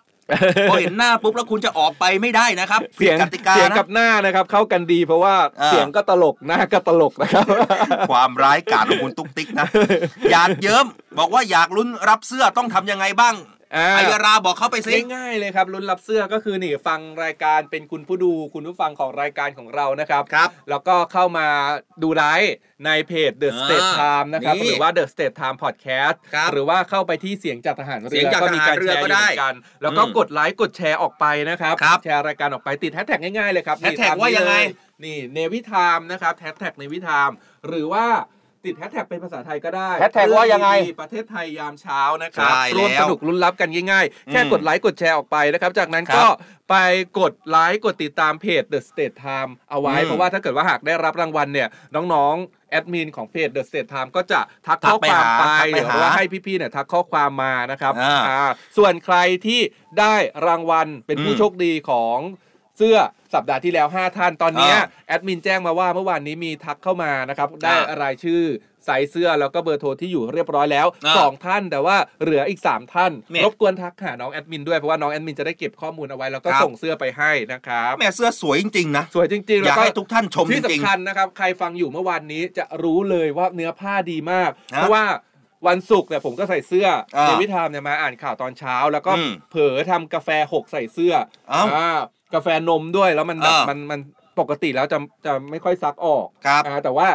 [0.69, 7.45] พอเห็นหน้าปุ๊บแล้วคุณจะออกไปไม่ได้นะครับ เสียงผิดกติกาเสียงนะกับหน้านะครับ เข้ากันดีเพราะว่าอ่าเสียงก็ตลกหน้าก็ตลกนะครับ
[8.09, 9.67] ความร้ายกาจของคุณตุ๊กติ๊กนะ
[10.31, 10.85] อยากเยิ้ม
[11.17, 21.47] บอกว่าอยากลุ้นรับเสื้อต้องทำยังไงบ้างอ่า ไอยาราบอกเขาไปสิง่ายๆเลยครับลุ้นรับเสื้อก็คือนี่ฟังรายการเป็นคุณผู้ดูคุณผู้ฟังของรายการของเรานะครับครับแล้วก็เข้ามา
[22.03, 22.53] ดูไลฟ์
[22.85, 34.55] ในเพจ The อ่า State Time นะครับนี่หรือว่า The State Time Podcast ครับหรือว่าเข้าไปที่เสียงจากทหารเสีเรืยงอจากก็มีการทหารเรือแชร์ก็อยู่ได้เหมือนกัน แล้วก็อืมกดไลค์กดแชร์ออกไปนะครับครับ แชร์รายการออกไปติดแฮชแท็กง่ายๆเลยครับแฮชแท็กนี่ตมว่ายังไง
[35.01, 37.29] เลนี่เนวิทามนะครับแฮชแท็กเนวิทาม
[37.67, 38.05] หรือว่า
[38.67, 46.27] ติดแฮชแท็กเป็นภาษาไทยก็ได้แฮชแท็กว่ายังไงเรื่องดีๆประเทศไทยยามเช้านะครับใช่ร่วมแล้วสนุกลุ้นรับกันง่ายๆ แค่อืมกดไลค์กดแชร์ออกไปนะครับ จากนั้นครับก็
[46.69, 46.75] ไป
[47.19, 59.59] กดไลค์กดติดตามเพจ The State Time เอาไว้อืมเพราะว่าถ้าเกิดว่าหากได้รับรางวัลเนี่ยน้องๆแอดมินของเพจ The State Time ก็จะทักทัข้กอไปความหาไปทักไปหรือหาว่าให้พี่ๆเนี่ยทักข้อความมานะครับอ่าอ่าส่วนใครที่
[59.99, 60.15] ได้
[60.47, 62.17] รางวัลเป็นผู้อืมโชคดีของ
[62.77, 62.97] เสื้อ
[63.33, 68.41] สัปดาห์ที่แล้ว 5 ท่านตอนเนี้ยอ่าแอดมินแจ้งมาว่าเมื่อวานนี้มีทักเข้ามานะครับได้อ่ารายชื่อ
[68.85, 85.05] ไซส์เสื้อแล้วก็เบอร์โทรที่อยู่เรียบร้อยแล้วอ่าสองท่านแต่ว่าเหลืออีก 3 ท่านเนี่ยรบกวนทักหาน้องแอดมินด้วยเพราะว่าน้องแอดมินจะได้เก็บข้อมูลเอาไว้แล้วก็ครับส่งเสื้อไปให้นะครับแม่เสื้อสวยจริงๆนะสวยจริงๆอแล้วยากก็ให้ทุกท่านชมจที่ริงสำคัญนะครับใครฟังอยู่เมื่อวานนี้จะรู้เลยว่าเนื้อผ้าดีมากฮะเพราะว่า
[85.67, 86.87] วันศุกร์เนี่ยผมก็ใส่เสื้อ
[87.17, 91.13] อ่าในวิธามเนี่ยมาอ่านข่าวตอนเช้า แล้วก็อืมเผลอทำกาแฟหกใส่เสื้อ
[91.49, 91.99] เอ้าอ่า
[92.33, 93.99] กาแฟนมด้วยแล้วมันแบบอ่ามัมันมัน
[94.39, 97.07] ปกติแล้วจะจะไม่ค่อยซักออกครับอ่าแต่ว่า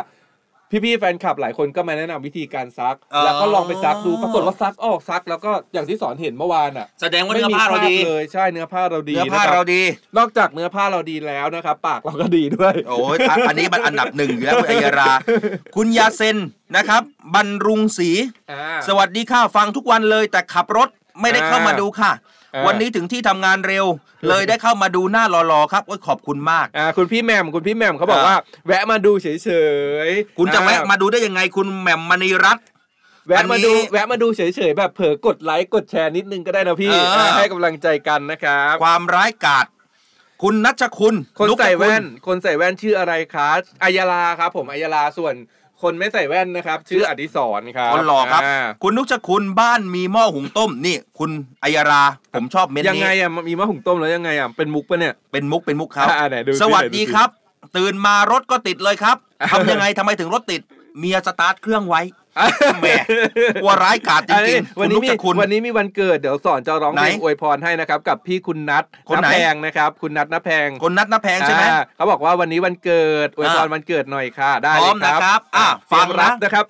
[0.85, 9.83] พี่ๆแฟนคลับหลายคนก็มาแนะนำวิธีการซัก อ๋อ แล้วก็ลองไปซักดูปรากฏว่าซักออกซัก แล้วก็อย่างที่สอนเห็นเมื่อวานอะแสดงว่าเนื้อผ้าเราดีไม่มีคบเลยใช่เนื้อผ้าเราดีเนื้อผ้าะคบเราดี
[10.19, 15.13] นอกจากเนื้อผ้าเราดีแล้วนะครับปากเราก็ดีด้วย โอ้ยอะอันนี้มันอันดับหนึ่งอยู่แล้วคุณอัยรา
[15.77, 16.37] คุณยาเซน
[16.77, 17.03] นะครับ
[17.35, 18.11] บรรรุงศรี
[18.53, 20.89] อ่า สวัสดีค่ะ ฟังทุกวันเลยแต่ขับรถ
[21.21, 22.32] ไม่ได้เข้ามาดูค่ะอ่า
[22.67, 23.87] วันนี้ถึงที่ทำงานเร็ว
[24.29, 28.37] เลยได้เข้ามาดูหน้าหล่อๆครับโอ้ยขอบคุณมากอ่าคุณพี่แหม่มคุณพี่แหม่มเขาบอกอ่าว่า
[28.67, 29.51] แวะมาดูเฉ
[30.07, 32.67] ยๆคุณจะอ่แวะมาดูได้ยังไงคุณแหม่มมณีรัตน์
[33.29, 39.67] แวะมาดูอันนี้แวะมาดูเฉยๆแบบเผลอกดไลค์กดแชร์นิดนึงก็ได้นะพี่เอออ่าให้กำลังใจกันนะครับ ความร้ายกาจ
[40.43, 43.49] คุณนัชคุณ คนนุกใส่ตระกูลแว่น คนใส่แว่นชื่ออะไรคะ
[43.85, 45.35] อัยราครับผมอัยราส่วน
[45.83, 51.31] คนไม่ใส่แว่นนะครับ ชื่ออดิศรครับคนหล่อครับาคุณนุชคุณบ้านมีหม้อหุงต้มนี่ คุณ
[51.65, 52.03] อัยรา
[52.35, 57.29] ผมชอบเม้นยังไงนี้อะมีมะหุงต้มแล้วยังไงอะเป็นมุกปะเนี่ยเป็นมุกเป็นมุกครับอ่าไหนดูสิสวัสไหนดูดีสิครับ
[57.77, 59.17] ตื่นมารถก็ติดเลยครับ
[59.51, 60.61] ทำยังไงทำไมถึงรถติด
[60.99, 62.01] เมียสตาร์ทเครื่องไว้
[62.81, 62.87] แหม
[63.67, 76.67] ว่าร้ายกาจจอันรินี้งๆวันคุณนี้นุชมีคุณวันนี้มีวันเกิดเดี๋ยวสอนจะร้องเพลงไหนอวยพรให้นะครับ กับพี่คุณนัทคนไหนแพงนะครับ คุณนัทนแพงคนนัดน้าแพงใช่ไหมอ่าเขาบอกว่าวันนี้วันเกิดอวยพรอ่าวันเกิดหน่อยค่ะ ได้พร้เลอมยครับนะครับอะเตรียมฟังนะรับนะครับ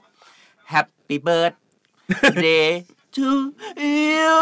[0.73, 2.67] Happy birthday
[3.17, 3.31] to
[3.79, 4.39] you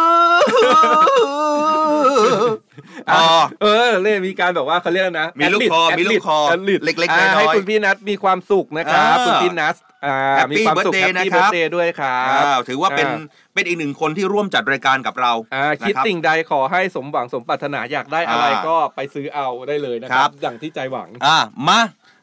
[3.13, 3.25] อ๋อ
[3.63, 6.39] เออเล่มีการแบบว่าเขาเรียกอะไรนะมีลูกคอมีลูกคอ
[6.85, 9.75] เล็กๆน้อยๆให้คุณพี่นัทมีความสุขนะครับอ่าคุณพี่นัท
[10.07, 13.19] อ่า Happy มีความสุข birthday แฮปปี้นะครับ birthday ด้วยครับอ้าวถือว่าเป็นอ่
[13.55, 21.81] เป็นอีกหนึ่งคนที่ร่วมจัดรายการกับเราอ่าคิดนะครับสิ่งใดขอให้สมหวังสมปรารถนาอยากได้อะไรอ่าก็ไปซื้อเอาได้เลยนะคครัรับบอย่างที่ใจหวังอ่ามา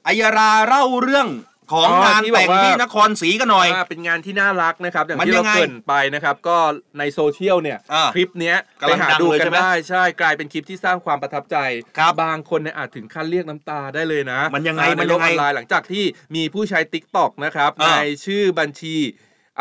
[0.07, 1.27] อัยราเล่าเรื่อง
[1.71, 6.57] ของอ๋องานที่แต่งบอกว่าที่นครศรีกันหน่อยอ่าเป็นงานที่น่ารักนะครับ อย่างมันที่ยัเรางไงเกรินไปนะครับ ก็
[6.99, 11.57] ในโซเชียลเนี่ยอ่าคลิปเนี้ยกำไปลังหาดังดูเลยกัใช่นไหมได้ใช่กลายเป็นคลิปที่สร้างความประทับใจ
[11.97, 16.03] ครับบางคนเนี่ยอาจถึงขั้นเรียกน้ำตาได้เลยนะ มันยังไงอ่ามันในโลยักงไงออนไลน์หลังจากที่
[16.35, 18.97] มีผู้ใช้ t ิ k t o k นะครับอ่าในชื่อบัญชี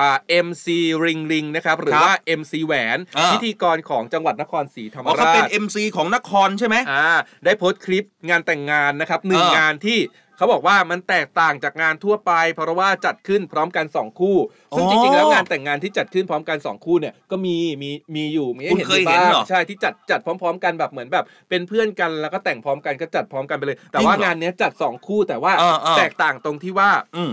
[0.01, 0.17] อ่า
[0.47, 0.67] MC
[1.05, 9.99] Ring Ring นะครับหรือครับว่า MC แหวนอ่าพิธีกรของจังหวัดนครศรีธรรมอ๋อเขาราเป็นช MC ของนครใช่ไหมอ่าได้โพสต์คลิปงานแต่งงานนะครับหนึ่งเอองานที่
[10.37, 14.37] เขาบอกว่ามันแตกต่างจากงานทั่วไป เพราะว่าจัดขึ้นพร้อมกัน 2 คู่
[14.77, 27.31] ซึ่งอ๋อจริงๆแล้วงานแต่งงานที่จัดขึ้นพร้อมกัน 2 คู่เนี่ยก็มีมีมีอยู่มีให้คุณเห็นเคยอยู่เห็นบ้างเหรอ ใช่ที่จัดจัดพร้อม ๆ กันแบบเหมือนแบบ เป็นเพื่อนกันแล้วก็แต่งพร้อมกันก็จัดพร้อมกันไปเลย แต่ว่าจริงเหรองานเนี้ยจัด 2 คู่แต่ว่าเออเออแตกต่างตรงที่ว่า อืม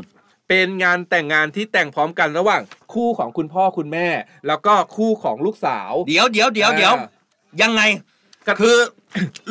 [0.50, 2.62] เป็นงานแต่งงานที่แต่งพร้อมกันระหว่าง
[2.94, 4.08] คู่ของคุณพ่อคุณแม่
[4.48, 6.94] แล้วก็คู่ของลูกสาว เดี๋ยวเดี๋ยวเดี๋ยวอ่าเดี๋ยว
[7.62, 7.82] ยังไง
[8.48, 8.76] ก็คือ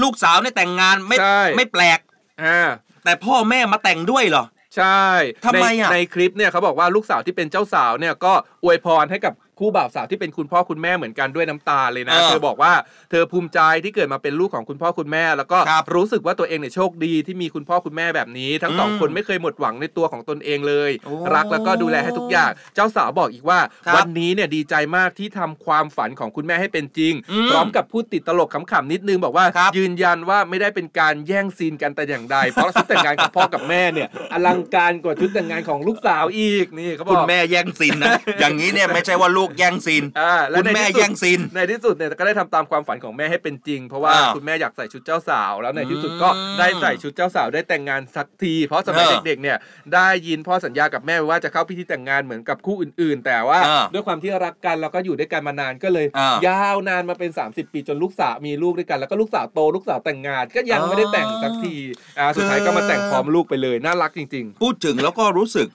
[0.02, 1.98] ลูกสาวเนี่ยแต่งงานไม่ใช่ ไม่แปลก
[2.42, 2.60] อ่า
[3.04, 4.44] แต่พ่อแม่มาแต่งด้วยเหรอ
[4.76, 5.04] ใช่
[5.44, 8.32] ทำไมอะในในคลิปเนี่ยเขาบอกว่าลูกสาวที่เป็นเจ้าสาวเนี่ยก็
[8.64, 12.72] อวยพรให้กับ คู่บ่าวสาวที่เป็นคุณพ่อคุณแม่เหมือนกันด้วยน้ำตาเลยนะเออเธอบอกว่า
[13.10, 49.56] เธอภูมิใจที่เกิดมาเป็นลูกของคุณพ่อคุณแม่ แล้วก็ครับรู้สึกว่าตัวเองเนี่ยโชคดีที่มีคุณพ่อคุณแม่แบบนี้ ทั้งสองอืมคนไม่เคยหมดหวังในตัวของตนเองเลยโอ้รักแล้วก็ดูแลให้ทุกอย่าง เจ้าสาวบอกอีกว่าครับวันนี้เนี่ยดีใจมากที่ทำความฝันของคุณแม่ให้เป็นจริงอืมพร้อมกับพูดติดตลกขำๆนิดนึงบอกว่าครับยืนยันว่าไม่ได้เป็นการแย่งซีนกันแต่อย่างใด เพราะชุดแต่งงานของพ่อกับแม่เนี่ยอลังการกว่าชุดแต่งงานของลูกสาวอีกนี่เขาบคุอณกแม่แย่งซีนนะอย่างนี้เนี่ยไม่ใช่ว่าลูกแย่งซีนอ่าและคุณในแม่ที่สุดแย่งซีนในที่สุดเนี่ยก็ได้ทำตามความฝันของแม่ให้เป็นจริง เพราะว่าอ่าคุณแม่อยากใส่ชุดเจ้าสาวแล้วในที่สุดอืมก็ได้ใส่ชุดเจ้าสาวได้แต่งงานสักที เพราะสมัยเออเด็กๆเนี่ย
[49.94, 61.74] ได้ยินพ่อสัญญากับแม่ไว้ว่าจะเข้าพิธีแต่งงานเหมือนกับคู่อื่น ๆ แต่ว่าอ่าด้วยความที่รักกันแล้วก็อยู่ด้วยกันมานานก็เลยอ่ายยาวนานมาเป็น 30 ปีจนลูกสาวมีลูกด้วยกัน แล้วก็ลูกสาวโตลูกสาวแต่งงาน ก็ยังไม่ได้แต่งสักที
[62.18, 65.68] อ่าสุดท้ายก็มาแต่งพร้อมลูกไปเลยน่ารักจริงพูดถึงแล้วก็รู้สึก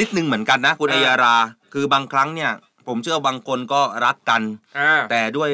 [0.00, 1.36] นิดนึงเหมือนกันนะคุณอ่าอัยรา
[1.74, 2.50] คือบางครั้งเนี่ย
[2.88, 5.50] ผมเชื่อว่าบางคนก็รักกันๆอ่า แต่ด้วย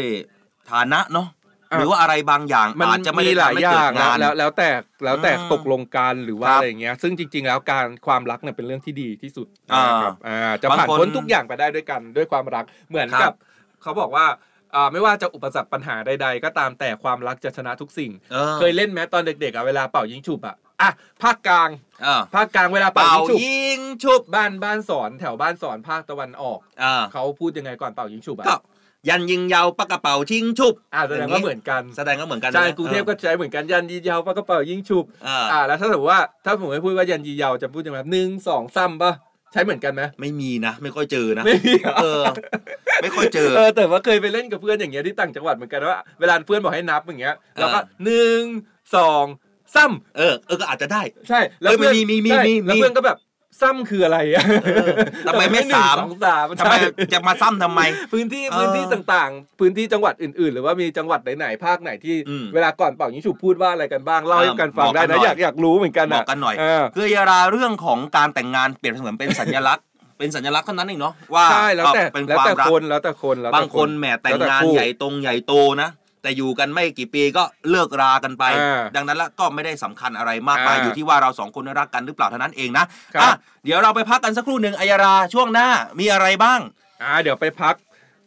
[0.71, 1.29] ฐานะเนาะ
[1.73, 4.69] อะ หรือว่าอะไรบางอย่างมันอาจจะไม่ได้มีหลายทำให้อเกิย่าดงงานแล้วแล้วแต่
[5.05, 13.35] แล้วแต่อืมตกลงกันหรือว่าครับอะไรอย่างเงี้ย ซึ่งจริง ๆ แล้วการความรักเนี่ยเป็นเรื่องที่ดีที่สุดอ่านะครับอ่าจะบางผ่านคนพ้นทุกอย่างไปได้ด้วยกันด้วยความรักเหมือนครักับบ
[13.83, 14.27] เขาบอกว่า
[14.75, 20.91] อ่าไม่ว่าจะอุปสรรคปัญหาใด ๆ ก็ตามแต่ความรักจะชนะทุกสิ่ง เออ เคยเล่นไหมตอนเด็กๆอะเวลาเป่ายิงฉุบอะ อะ
[21.23, 21.71] ภาคกลาง
[22.03, 28.57] เออภาคกลางเวลาเป่าเป่ายิงฉุบยิงชุบบ้านบ้านสอนแถวบ้านสอนภาคตะวันออกอ่าเขาพูดยังไงก่อนเป่ายิงฉุบอะก็
[29.09, 39.13] ยันยิงยาวปากกระเป๋าชิงชุบอ่าแสดงว่าเหมือนกัน แสดงก็เหมือนกันนะใช่กรุงเทพก็ใช้เหมือนกันยันยียาวปากกระเป๋ายิงฉุบเอออ่าแล้วถ้าสมมติว่าถ้าผมไม่พูดว่ายันยียาวจะพูดยังไงหนึ่งสองซ้ำป่ะ
[39.53, 42.23] ใช้เหมือนกันไหมไม่มีนะ ไม่ค่อยเจอนะไม่มีเหรอเออ
[43.03, 48.41] ไม่ค่อยเจอเออแต่ว่าเคยไปเล่นกับเพื่อนอย่างเงี้ยที่ต่างจังหวัดเหมือนกันว่าเวลาเพื่อนบอกให้นับอย่างเงี้ยแล้วก็หนึ่ง
[48.97, 49.25] สอง
[49.75, 53.19] ซ้ำเออเออก็อาจจะได้ ใช่แล้วเอ้ยเพื่อนมีมีมีใช่มีแล้วมีเพื่อนก็แบบ
[53.63, 54.45] ซ้ำคืออะไรอะ
[55.27, 57.81] ทำไมไม่หนึ่งสามสองสามทำไมใช่จะมาซ้ำทำไม
[58.13, 69.85] พื้นที่เออพื้นที่ต่างๆ พื้นที่จังหวัดอื่น ๆ หรือว่ามีจังหวัดไหนๆภาคไหนที่อืมเวลาก่อนเป่ายิงฉุบพูดว่าอะไรกันบ้างเล่าให้กันฟังได้บอกกันหน่นะอยอยากอยากรู้เหมือนกันบออะกกันหน่อยเออคือเวลาเรื่องของการแต่งงานเปรียบเสมือนเป็นสัญลักษณ์
[70.19, 75.53] เป็นสัญลักษณ์เท่านั้นเองเนาะว่าใช่แล้วแต่เป็นแล้วความแต่รักคนแล้วแต่คนแล้วแต่บางคนแหมแต่งงานล้วใหญ่ตรงใหญ่โต
[75.83, 75.89] นะ
[76.29, 83.33] แต่อยู่กันไม่กี่ปีก็เลิกรากันไป อ่าดังนั้นแล้วก็ไม่ได้สำคัญอะไรมากมายอ่าอยู่ที่ว่าเราสองคนรักกันหรือเปล่าเท่านั้นเองนะครับ อะ
[83.65, 85.69] เดี๋ยวเราไปพักกันสักครู่หนึ่งอัยราช่วงหน้า
[86.01, 86.61] มีอะไรบ้าง
[87.03, 87.75] อ่าเดี๋ยวไปพัก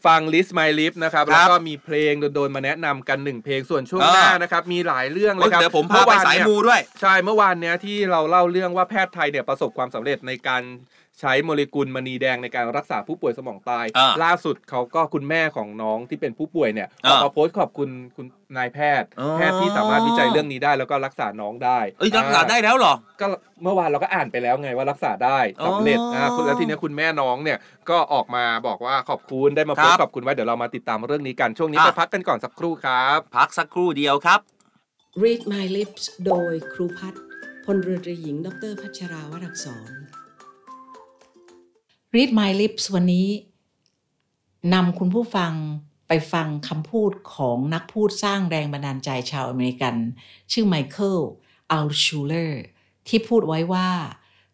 [0.06, 10.64] ฟัง list my list นะครับ ครับแล้วก็มีเพลงโดนๆมาแนะนำกันหนึ่งเพลงส่วนช่วงเออหน้านะครับ มีหลายเรื่องเลยครับเดี๋ยวผมพาไปสายมูด้วย ใช่เมื่อวานเนี้ยที่เราเล่าเรื่องว่าแพทย์ไทยเนี่ยประสบความสำเร็จในการ
[11.22, 18.26] ใช้โมเลกุลมณีแดงในการรักษาผู้ป่วยสมองตาย อ่าล่าสุดเขาก็คุณแม่ของน้องที่เป็นผู้ป่วยเนี่ยออ่าอกมาโพสต์ขอบคุณคุณ
[18.58, 23.26] นายแพทย์ อ๋อ แพทย์ที่สามารถวิจัยเรื่องนี้ได้แล้วก็รักษาน้องได้เอ้ยรักษาได้แล้วเหรอ ก็
[23.64, 27.58] เมื่อวานเราก็อ่านไปแล้วไงว่ารักษาได้สำเร็จอ๋ออ่าคุณแล้วทีเนี้ยคุณแม่น้องเนี่ย
[27.90, 34.40] ก็ออกมาบอกว่าขอบคุณได้มาโพสครัต์บขอบคุณไว้เดี๋ยวเรามาติดตามเรื่องนี้กันช่วงนี้อะ ไปพักกันก่อนสักครู่ครับ พักสักครู่เดียวครับ
[35.24, 37.22] Read My Lips โดยครูพัฒน์
[37.66, 39.92] พลเรือตรีหญิง ดรพัชราวรักษร
[42.18, 43.28] Read My Lips วันนี้
[44.74, 45.54] นำคุณผู้ฟัง
[46.08, 49.96] ไปฟังคำพูดของนักพูดสร้างแรงบันดาลใจชาวอเมริกัน
[50.52, 51.20] ชื่อไมเคิล
[51.72, 52.64] อัลชูเลอร์
[53.08, 53.90] ที่พูดไว้ว่า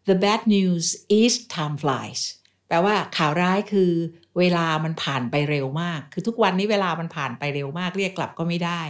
[0.08, 0.86] the bad news
[1.20, 2.20] is time flies
[2.68, 3.90] แปลว่าข่าวร้ายคือ
[4.38, 8.82] เวลามันผ่านไปเร็วมาก คือทุกวันนี้เวลามันผ่านไปเร็วมาก เรียกกลับก็ไม่ได้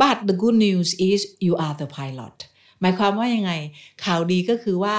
[0.00, 2.36] but the good news is you are the pilot
[2.80, 3.52] หมายความว่ายังไง
[4.04, 4.98] ข่าวดีก็คือว่า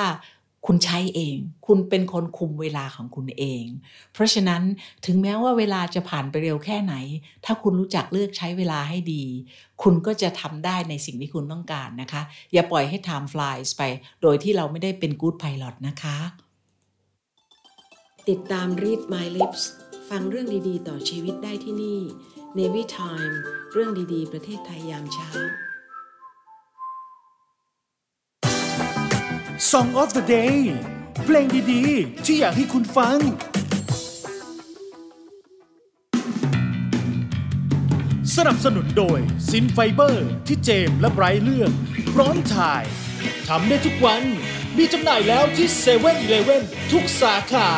[0.67, 3.65] คุณใช้เอง คุณเป็นคนคุมเวลาของคุณเอง
[4.13, 4.61] เพราะฉะนั้น
[5.05, 6.95] ถึงแม้ว่าเวลาจะผ่านไปเร็วแค่ไหน
[7.45, 9.23] ถ้าคุณรู้จักเลือกใช้เวลาให้ดี
[9.83, 12.21] คุณก็จะทำได้ในสิ่งที่คุณต้องการนะคะ
[12.53, 13.81] อย่าปล่อยให้ time flies ไป
[14.21, 16.17] โดยที่เราไม่ได้เป็น good pilot นะคะ
[18.29, 19.61] ติดตาม Read My Lips
[20.09, 21.99] ฟังเรื่องดีๆ ต่อชีวิตได้ที่นี่
[22.57, 23.35] Navy Time
[23.73, 25.29] เรื่องดีๆ ประเทศไทยยามเช้า
[29.59, 30.57] Song of the Day
[31.23, 33.17] เพลงดี ๆ ที่อยากให้คุณฟัง
[38.35, 41.71] สนับสนุนโดยซินไฟเบอร์ที่เจมและไบรท์เลือก
[42.13, 42.83] พร้อมถ่าย
[43.47, 44.23] ทำได้ทุกวัน
[44.77, 47.69] มีจำหน่ายแล้วที่เซเว่นอีเลเวนทุกสาขา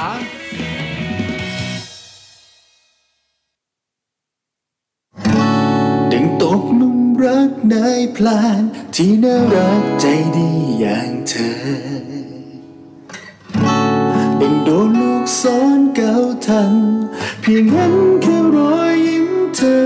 [7.65, 8.63] รักนายพลาน
[8.95, 10.49] ที่น่ารักใจดี
[10.79, 11.53] อย่างเธอ
[14.39, 16.13] ดึงโดนลูกซ้อนเก่า
[16.45, 16.73] ทัน
[17.41, 19.85] เพียงเห็นแค่รอยยิ้มเธอ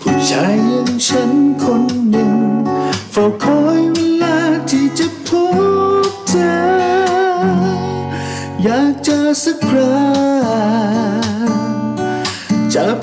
[0.00, 2.36] ผู้ชายอย่างฉันคนหนึ่ง
[3.12, 4.38] เฝ้าคอยเวลา
[4.70, 5.28] ที่จะพ
[6.08, 6.54] บเธอ
[8.62, 10.04] อยากเจอสักครั้
[11.48, 11.50] ง
[12.74, 12.98] จับ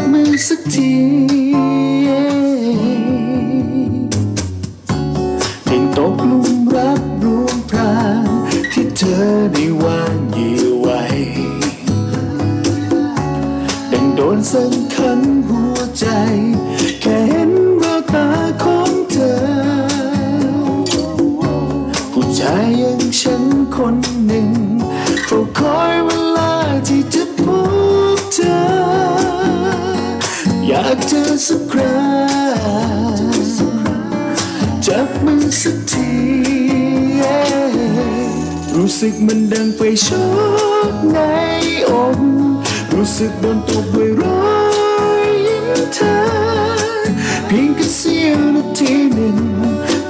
[9.02, 11.02] ธอได้วางเหยื่อไว้
[13.92, 16.06] ดังโดนสังขันหัวใจ
[17.02, 18.28] แค่เห็นแววตา
[18.64, 19.36] ของเธอ
[22.12, 23.44] ผู้ชายอย่างฉัน
[23.76, 24.50] คนหนึ่ง
[25.26, 26.54] เฝ้าคอยเวลา
[26.88, 27.42] ที่จะพ
[28.18, 28.62] บเธอ
[30.68, 32.02] อยากเจอสักครั้
[33.04, 33.48] ง
[34.86, 36.71] จับมือสักที
[38.84, 40.26] รู้สึกมันดังไฟช็อ
[40.92, 41.18] ตใน
[41.90, 42.20] อก
[42.94, 44.52] รู้สึกโดนตบด้วยรอ
[45.26, 46.16] ยยิ้มเธอ
[47.48, 49.38] เพียงแค่เสี้ยวนาทีหนึ่ง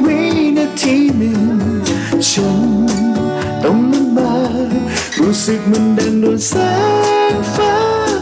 [0.05, 0.19] วิ
[0.57, 1.41] นาทีหนึ่ง
[2.29, 2.61] ฉัน
[3.63, 4.33] ต้องละเมา
[5.19, 6.53] รู้สึกมันดังโดนแส
[7.33, 7.75] งฟ้า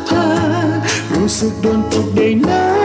[0.07, 0.25] ผ่า
[1.11, 2.78] รู้รู้สึกโดนตกได้ในพ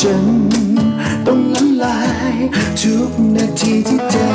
[0.00, 0.26] ฉัน
[1.26, 1.98] ต้องละลา
[2.32, 2.36] ย
[2.80, 4.30] ทุกนาทีที่เจอ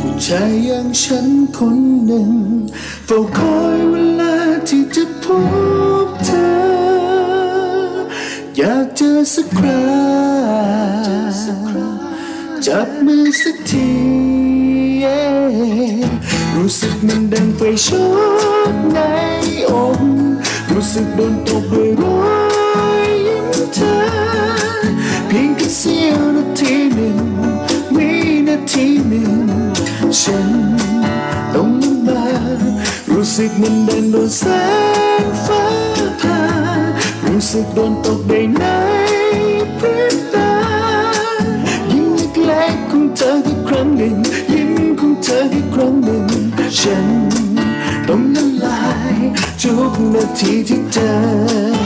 [0.00, 2.30] ผู้ชายอย่างฉันคนหนึ่ง
[3.06, 3.73] เฝ้าคอย
[13.06, 13.90] มือสักที
[16.56, 18.06] รู้สึกมันดังไฟช็อ
[18.72, 18.98] ตใน
[19.70, 20.00] อก
[20.70, 22.18] รู้สึกโดนตบด้วยรอ
[23.06, 23.94] ยยิ้มเธอ
[25.26, 27.18] เพียงแค่เสี้ยวนาทีหนึ่ง
[27.96, 28.10] วิ
[28.48, 29.32] นาทีหนึ่ง
[30.20, 30.48] ฉัน
[31.54, 31.70] ต้อง
[32.06, 32.24] มา
[33.10, 34.44] รู้สึกมันเดินโดนแส
[35.22, 35.64] งฟ้า
[36.20, 36.40] ผ่า
[37.26, 38.93] รู้สึกโดนตกได้ในพ
[44.04, 44.18] นึ่ง
[44.52, 46.24] ยิ้มของเธอที่ครั้งหนึ่ง
[46.78, 47.06] ฉัน
[48.08, 48.82] ต้องละลา
[49.14, 49.16] ย
[49.60, 51.83] ทุกนาทีที่เจอ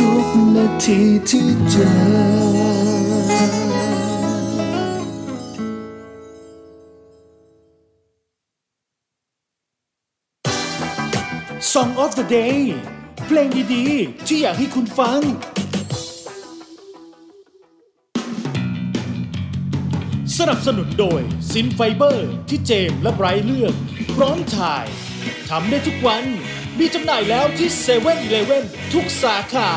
[0.00, 1.88] ทุกนาทีที่เจอ
[11.72, 12.58] Song of the Day
[13.26, 15.20] เพลงดีๆ ที่อยากให้คุณฟัง
[20.38, 21.20] สนับสนุนโดย
[21.52, 23.74] ซินไฟเบอร์ที่เจมและไบรท์เลือก
[24.14, 24.86] พร้อมถ่าย
[25.48, 26.24] ทำได้ทุกวัน
[26.78, 28.12] มีจำหน่ายแล้วที่7 e เ e ่
[28.56, 29.70] e อทุกสาขา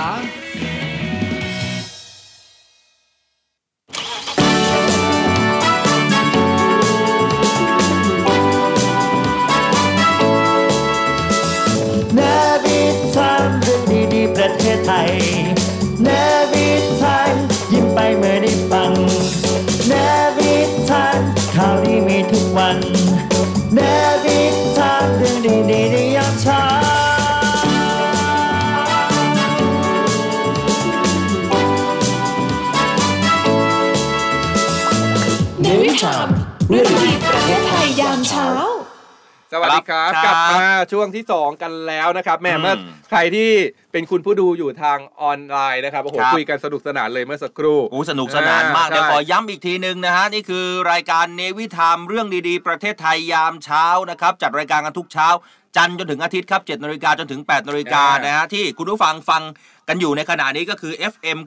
[39.53, 42.75] สวัสดีครับครับ กลับมาช่วงที่ 2 กันแล้วนะครับแหม่อืมเมื่อ
[43.09, 43.51] ใครที่
[43.91, 55.27] เป็นคุณผู้ดูอยู่ทางออนไลน์นะครับโอ้โหครับคุยกันสนุกสนานเลยเมื่อสักครู่โอ้สนุกสนานมากอ่าเดี๋ยวใช่ขอย้ำอีกทีหนึ่งนะฮะนี่คือรายการเนวิทามเรื่องดีๆ ประเทศไทยยามเช้านะครับจัดรายการกันทุกเช้า
[55.75, 59.41] จันทร์จนถึงอาทิตย์ครับ7นาฬิกาจนถึง8นาฬิกานะฮะที่คุณผู้ฟังฟัง
[59.87, 61.39] กันอยู่ในขณะนี้ก็คือ FM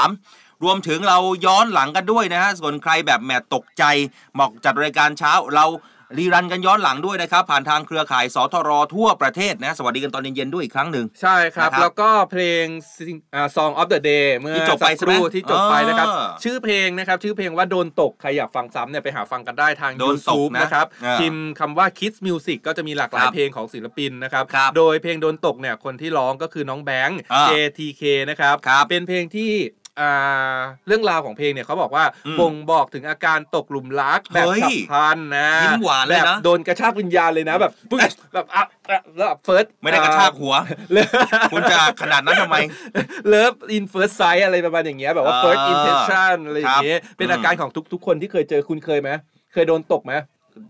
[0.00, 3.84] 93รวมถึงเราย้อนหลังกันด้วยนะฮะ ส่วนใครแบบแหมตกใจ
[4.34, 5.66] เหมาะจัดรายการเช้าเรา
[6.16, 12.64] รีรันกันย้อนหลังด้วยนะครับ ผ่านทางเครือข่ายสทรทั่วประเทศนะสวัสดีกันตอนเย็นๆด้วยอีกครั้งหนึ่ง ใช่ครับนะครับแล้วก็เพลง
[12.96, 27.48] Sing- อ่า Song of the Day เมื่อที่จบไปสักครู่ใช่ไหมที่จบไปนะครับอ่าชื่อเพลงนะครับ ชื่อเพลงว่าโดนตก ใครอยากฟังซ้ำเนี่ยไปหาฟังกันได้ทางโดนตก YouTube นะนะครับอ่าพิมพ์คำว่า Kids Music ก็จะมีหลากหลายครับเพลงของศิลปินนะครับครับ โดยเพลงโดนตกเนี่ยคนที่ร้องก็คือน้องแบงค์อ่า
[27.50, 29.77] JTK นะครับครับเป็นเพลงที่อ่า
[30.86, 38.00] เรื่องราวของเพลงเนี่ยเขาบอกว่าอืมบ่งบอกถึงอาการตกหลุมรักแบบเฮ้ยฉับพลันนะยิ้มหวานเลยนะแบบโดนกระชากวิญญาณเลยนะแบบปึ๊ก
[38.34, 40.54] แบบอะอะแล้ว first ไม่ได้กระชากหัว
[41.52, 42.56] คุณจะขนาดนั้นทำไม
[43.28, 49.10] love in first sight อะไรประมาณอย่างเงี้ยแบบว่าอ่า first impression อะไรอย่างเงี้ยครับเป็นอืมอาการของทุกๆคนที่เคยเจอคุณเคยไหม
[49.52, 50.12] เคยโดนตกไหม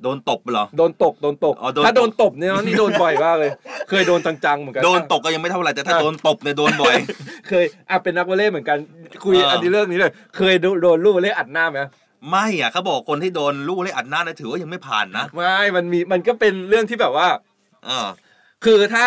[0.03, 3.51] โดนตบเหรอ โดนตกโดนตก อ๋อโดนถ้าโดนตตบบเนี่ยนี่โดนบ่อยมากเลย
[3.89, 6.95] เคยโดนจังๆเหมือนกัน โดนตกก็ยังไม่เท่าไหร่แต่ถ้าอะโดนตบเนี่ยโดนบ่อย
[7.49, 8.79] เคยอะเป็นนักวอลเลย์เหมือนกัน
[9.25, 11.81] คุยเอออั อันนี้เรื่องนี้เลย เคยโดนโดนลูกวอลเลย์อัดหน้าไหม
[12.31, 17.29] ไม่อะเขาบอกคนที่โดนลูกเล่อัดหน้าเนี่ยถือว่ายังไม่ผ่านนะไม่มันมีมันก็เป็นเรื่องที่แบบว่า
[17.85, 18.07] เออ
[18.65, 19.07] คือถ้า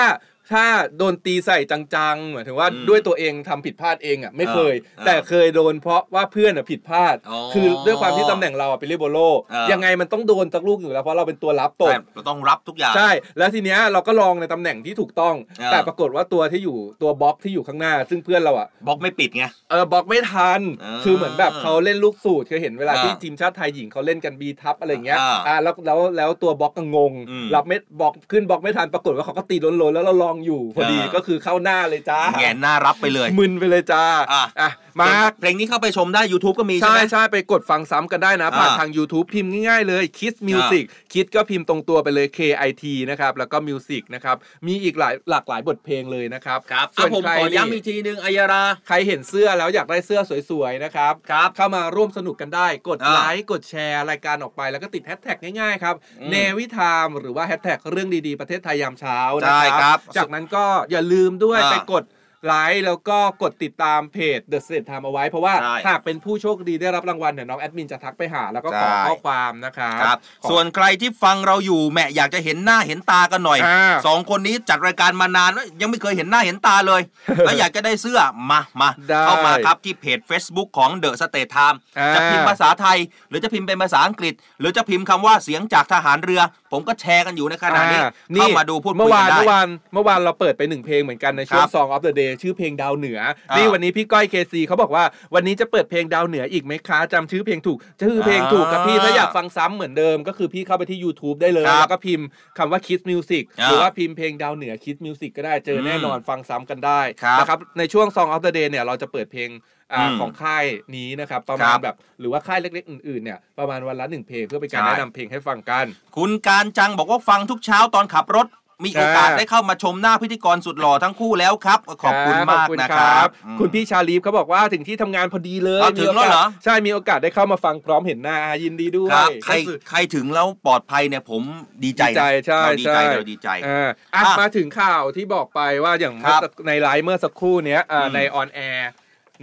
[0.54, 0.66] ถ้า
[0.98, 9.18] โดนตีใส่จังๆหมายถึงว่าอืมด้วยตัวเองทำผิดพลาดเองอะไม่เคย อ่าแต่เคยโดนเพราะว่าเพื่อนอะผิดพลาด อ๋อคือด้วยความที่ตำแหน่งเราอะเป็นลิเบโร
[9.54, 38.90] อ่ายั ยังไงมันต้องโดนสักลูกอยู่แล้วเพราะเราเป็นตัวรับตแต่บเราต้องรับทุกอย่าง ใช่ แล้วทีเนี้ยเราก็ลองในตำแหน่งที่ถูกต้อง อ่า แต่ปรากฏว่าตัวที่อยู่ตัวบล็อกที่อยู่ข้างหน้า ซึ่งเพื่อนเราอะ บล็อกไม่ปิดไง เออบล็อกไม่ทัน อ่าคือเหมือนแบบเขาเล่นลูกสูตรเคยเห็นเวลาอ่าที่ทีมชาติไทยหญิงเขาเล่นกันบีทับอะไรอย่างเงี้ย อ่าอ่าแล้วแล้วแล้วตัวบล็อกก็งง อืมรับไม่บล็อกขึ้นบล็อกไม่ทัน ปรากฏว่าเขาก็ตีล้นๆแล้วเราลองอยู่พอดีอ่าก็คือเข้าหน้าเลยจ้าแงนหน้ารับไปเลย มึนไปเลยจ้าอะอะมาส่วนเพลงนี้เข้าไปชมได้ YouTube ก็มีใช่ใช่ไหมใช่ไปกดฟังซ้ำกันได้นะผ่านอ่าทาง
[38.98, 40.84] YouTube พิมพ์ง่ายๆเลย Kiss Music
[41.14, 44.36] คิดก็พิมพ์ตรงตัวไปเลย K I T นะครับแล้วก็ Music นะครับ
[44.68, 50.20] มีอีกหลายหลากหลายบทเพลงเลยนะครับครับส่อะวนผมใครขอนี่ย้ำอีกทีหนึ่งอัยรา ใครเห็นเสื้อแล้วอยากได้เสื้อ
[50.50, 62.06] สวยๆนะครับครับเข้ามาร่วมสนุกกันได้กดอ่าไลค์กดแชร์รายการออกไปแล้วก็ติดแฮชแท็กง่ายๆครับอืมเนวิทามหรือว่าแฮชแท็กเรื่องดีๆประเทศไทยยามเช้านะใช่ครับจากนั้นก็อย่าลืมด้วยอ่าไปกด
[62.48, 77.02] ไลค์แล้วก็กดติดตามเพจ The State Time เอาไว้ เพราะว่าใช่หากเป็นผู้โชคดีได้รับรางวัลเนี่ยน้องแอดมินจะทักไปหาแล้วก็ขอใช่ข้อความนะครับครับขอส่วนใครที่ฟังเราอยู่แหม่อยากจะเห็นหน้าเห็นตากันหน่อยอ่าสองคนนี้จัดรายการมานานแล้วยังไม่เคยเห็นหน้าเห็นตาเลย
[77.46, 78.20] แล้วอยากจะได้เสื้อ
[78.52, 82.98] มามาได้เข้ามาครับที่เพจ Facebook ของ The State Time อ่าจะพิมพ์ภาษาไทย
[83.30, 86.42] หรือจะพิมพ์เป็นภาษาอังกฤษ หรือจะพิมพ์คำว่าเสียงจากทหารเรือ
[86.72, 93.20] ผมก็แชร์กันอยู่ในขณะนี้อ่เข้ามาดูพูดคุเมื่ยอวากันนได้เมื่อวานเมื่อวานเราเปิดไปหนึ่งเพลงเหมือนกันในช่วคงรับ Song of the Day ชื่อเพลงดาวเหนือ
[93.52, 95.04] อ่านี่นี่วันนี้พี่ก้อยเคซีเขาบอกว่า
[95.36, 109.50] วันนี้จะเปิดเพลงดาวเหนืออีกไหมคะจำชื่อเพลงถูกชื่อเพลงถูกครับพี่อ่าถ้าอยากฟังซ้ำเหมือนเดิม ก็คือพี่เข้าไปที่ YouTube ได้เลยครับแล้วก็พิมพ์คำว่า Kiss Music อ่าหรือว่าพิมพ์เพลงดาวเหนือ Kiss Music ก็ได้เจอแน่นอนฟังซ้ำกันได้ครับนะครับในช่วง Song of the Day เนี่ยเราจะเปิดเพลง
[109.94, 110.66] อ่าอืมของค่าย
[110.96, 115.86] นี้นะครับประคมารัณบแบบหรือว่าค่ายเล็ก ๆ อื่นๆเนี่ยประมาณวันละหนึ่งเพลงเพื่อเป็นการใช่แนะนำเพลงให้ฟังกัน
[116.18, 118.48] คุณการจังบอกว่าฟังทุกเช้าตอนขับรถ
[118.86, 131.42] มีโอกาสอ่าได้เข้ามาชมหน้าพิธีกรสุดหล่อทั้งคู่แล้วครับ ขอบคุณมากขอบนะครับอืมคุณพี่ชาลีฟเขาบอกว่าถึงที่ทำงานพอดีเลยอ้าวถึงแล้วเหรอมีโอกาสใช่มีโอกาสได้เข้ามาฟังพร้อมเห็นหน้ายินดีด้วยครับใครก็คือใครถึงแล้วปลอดภัยเนี่ยผม
[131.84, 138.90] ดีใจดีใจนะใช่เราดีใจใช่เราดีใจอ่าอะอะมาถึงข่าวที่บอกไปว่าอย่างครับเมื่อสักในไลฟ์เมื่อสักครู่เนี้ยอ่าอืมใน on air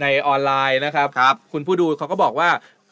[0.01, 2.49] ในออนไลน์นะครับครับ คุณผู้ดูเขาก็บอกว่า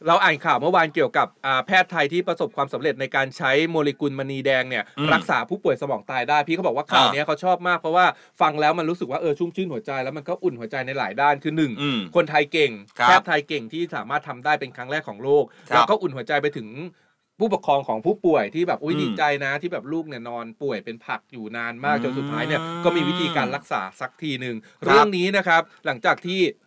[0.08, 8.06] เราอ่านข่าวเมื่อวานเกี่ยวกับอ่าแพทย์ไทยที่ประสบความสำเร็จในการใช้โมเลกุลมณีแดงเนี่ยอืมรักษาผู้ป่วยสมองตายได้ พี่เขาบอกว่าข่าวอ่าเนี้ยเขาชอบมากเพราะว่า
[8.42, 16.70] ฟังแล้วมันรู้สึกว่าเออชุ่มชื่นหัวใจแล้วมันก็อุ่นหัวใจในหลายด้านคือหนึ่งอืมคนไทยเก่งครับแพทย์ไทยเก่งที่สามารถทำได้เป็นครั้งแรกของโลกครับแล้วก็อุ่นหัวใจไปถึง
[17.40, 26.67] ผู้ปกครองของผู้ป่วยที่แบบอุ้ยอืมดีใจนะ ที่แบบลูกเนี่ยนอนป่วยเป็นผักอยู่นานมากอืมจนสุดท้ายเนี่ยก็มีวิธีการรักษาสักทีหนึ่งครับเรื่องนี้นะครับหลังจากที่แ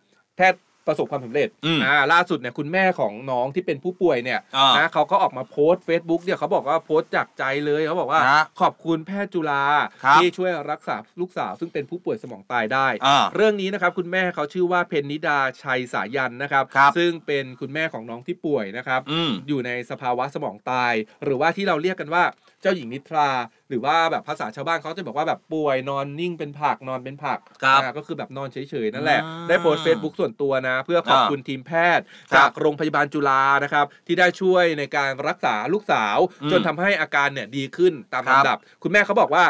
[0.51, 9.63] ทย์ประสบความสำเร็จอืมอ่า ล่าสุดเนี่ยคุณแม่ของน้องที่เป็นผู้ป่วยเนี่ยอ่านนะเขาก็ออกมาโพสต์ Facebook เนี่ยเขาบอกว่าโพสต์จากใจเลยเขาบอกว่านะขอบคุณแพทย์จุฬา
[10.03, 22.23] ครับที่ช่วยรักษาลูกสาวซึ่งเป็นผู้ป่วยสมองตายได้อ่าเรื่องนี้นะครับคุณแม่เขาชื่อว่าเพนนิดาชัยสายันนะครับครับซึ่งเป็นคุณแม่ของน้องที่ป่วยนะครับอืมอยู่ในสภาวะสมองตาย หรือว่าที่เราเรียกกันว่า
[22.61, 23.29] เจ้าหญิงนิทรา
[23.69, 39.45] หรือว่าแบบภาษาชาวบ้านเขาจะบอกว่าแบบป่วยนอนนิ่งเป็นผักนอนเป็นผักครับอ่าก็คือแบบนอนเฉยๆนั่นแหละ อ่าได้โพสต์เฟซบุ๊กส่วนตัวนะ เพื่อขอบอ่าคุณทีมแพทย์ ครับจากโรงพยาบาลจุฬานะครับ ที่ได้ช่วยในการรักษาลูกสาว อืมจนทำให้อาการเนี่ยดีขึ้นตามครับลำดับ คุณแม่เขาบอกว่า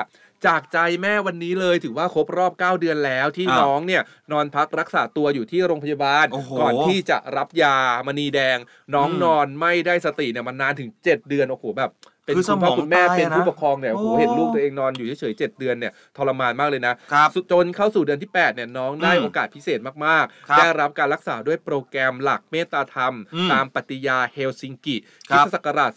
[0.47, 4.01] จากใจแม่วันนี้เลยถือว่าครบรอบ 9 เดือนแล้วที่อ่าน้องเนี่ย
[4.32, 7.76] นอนพักรักษาตัวอยู่ที่โรงพยาบาล โอ้โหก่อนที่จะรับยา
[8.07, 8.57] มณีแดง
[8.95, 11.91] น้องอืม นอนไม่ได้สติเนี่ยมันนานถึง 7 เดือนโอ้โหแบบ
[12.26, 24.98] เป็นคือคุณพ่อสมองคุณแม่ตายอะเป็นผู้นะปกครองเนี่ยโอ้โหโอ้ เห็นลูกตัวเองนอนอยู่เฉยๆ7เดือนเนี่ยทรมานมากเลยนะ ครับจนเข้าสู่เดือนที่ 8 เนี่ยน้องได้อืมโอกาสพิเศษมาก ครับๆ ได้รับการรักษาด้วยโปรแกรมหลักเมตตาธรรม อืมตามปฏิญญาเฮลซิงกิ
[25.30, 25.92] ครับคบริสตศักราช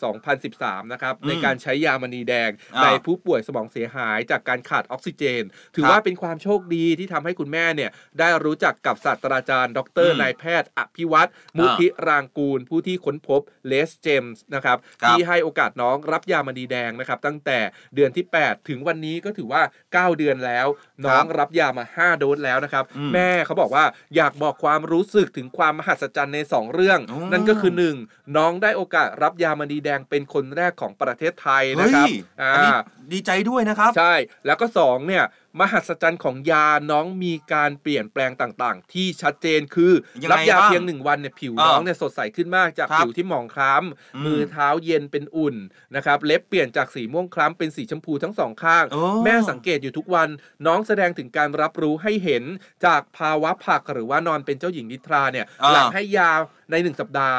[0.44, 5.42] 2013 นะครับ อืมในการใช้ยามณีแดง อ่าในผู้ป่วยสมองเสียหายจากการขาดออกซิเจน
[5.74, 17.58] ถือครับว่าเป็นความโชคดีที่ทำให้คุณแม่เนี่ยได้รู้จักกับศาสตราจารย์ ดรอืมนายแพทย์อภิวัตรมุทิรางกูล ผู้ที่ค้นพบเลสเจมส์นะครับครับ ที่ให้โอกาสน้องรับยามณีแดงนะครับตั้งแต่
[17.94, 20.66] เดือนที่ 8 ถึงวันนี้ก็ถือว่า 9 เดือนแล้ว
[21.04, 23.84] น้องรับยามา 5 โดสแล้วนะครับอืมแม่เขาบอกว่า
[24.16, 27.72] อยากบอกความรู้สึกถึงความมหัศจรรย์ใน 2 เรื่องอ๋อนั่นก็คือ
[28.02, 32.72] 1 น้องได้โอกาสรับยามณีแดงเป็นคนแรกของประเทศไทยนะครับเฮ้ยอ่าอันนี้
[33.12, 34.14] ดีใจด้วยนะครับ ใช่
[34.46, 35.24] แล้วก็สองเนี่ย
[35.60, 39.92] มหัศจรรย์ของยาน้องมีการเปลี่ยนแปลงต่างๆ ที่ชัดเจนคือ
[40.22, 45.56] ยังไงรับยาบ้างเพียงหนึ่งวันเนี่ยผิวอ่าน้องเนี่ยสดใสขึ้นมากจากครับผิวที่หมองคล้อืมำมือเท้าเย็นเป็นอุ่น
[45.96, 50.28] นะครับเล็บเปลี่ยนจากสีม่วงคล้ำเป็นสีชมพูทั้งสองข้าง โอ้ แม่สังเกตอยู่ทุกวัน
[50.66, 52.44] น้องแสดงถึงการรับรู้ให้เห็น
[52.84, 56.30] จากภาวะผักหรือว่านอนเป็นเจ้าหญิงนิทราเนี่ยอ่า หลังให้ยา
[56.70, 57.38] ในหนึ่งสัปดาห์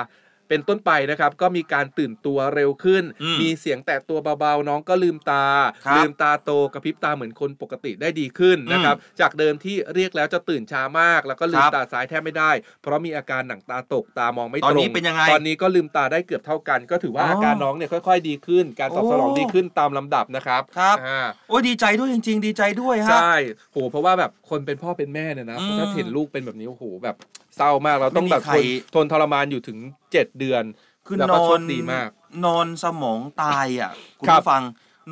[0.50, 5.46] เป็นต้นไปนะครับ ก็มีการตื่นตัวเร็วขึ้นอืมมีเสียงแตะตัวเบาๆ น้องก็ลืมตา
[5.86, 21.20] ครับลืมตาโตกระพริบตาเหมือนคนปกติได้ดีขึ้นนะครับ จากเดิมที่เรียกแล้วจะตื่นช้ามาก แล้วก็ลืคมรับตาซ้ายแทบไม่ได้ เพราะมีอาการหนังตาตกตามองไม่ตรง ตอนนี้เป็นยังไง ตอนนี้ก็ลืมตาได้เกือบเท่ากัน ก็ถือว่าอ๋อออาการน้องเนี่ยค่อย ๆ ดีขึ้น การตอบสนองโอ้ดีขึ้นตามลำดับนะครับ ครับอ่า
[21.50, 23.34] โอ้ยดีใจด้วยจริง ๆ ดีใจด้วยฮะ ใช่
[23.72, 27.16] โห เพราะว่าแบบคนเป็นพ่อเป็นแม่เนี่ยนะอืมถ้าเห็นลูกเป็นแบบนี้โอ้โหแบบ
[27.56, 28.56] เศร้ามากเราต้องแบบไม่มีใคร
[28.94, 29.78] ทนทนทรมานอยู่ถึง
[30.10, 30.64] 7เดือน
[31.06, 32.10] คือแล้วนก็อโชนคดีมาก
[32.46, 34.64] นอนสมองตายอะคุณครับผู้ฟัง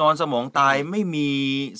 [0.02, 1.30] นอนสมองตายไม่มี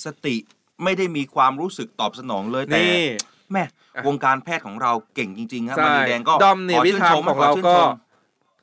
[0.04, 0.36] สติ
[0.84, 3.04] ไม่ได้มีความรู้สึกตอบสนองเลยแต่นี่
[3.52, 3.64] แม่
[3.96, 7.90] อะ วงการแพทย์ของเราเก่งจริงๆครับใช่มารีแดงก็ดอมเนี่ยขอวิชื่นธาชมมของเราขชื่นก็ชม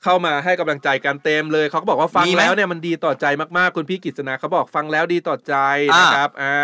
[0.04, 3.26] เข้ามาให้กำลังใจกันเต็มเลยเขาก็บอกว่าฟังมีไหมแล้วเนี่ยมันดีต่อใจ
[3.58, 5.56] มากๆ คุณพี่กิษณาเขาบอกฟังแล้วดีต่อใจ
[5.94, 6.58] อ่านนะครับอ่า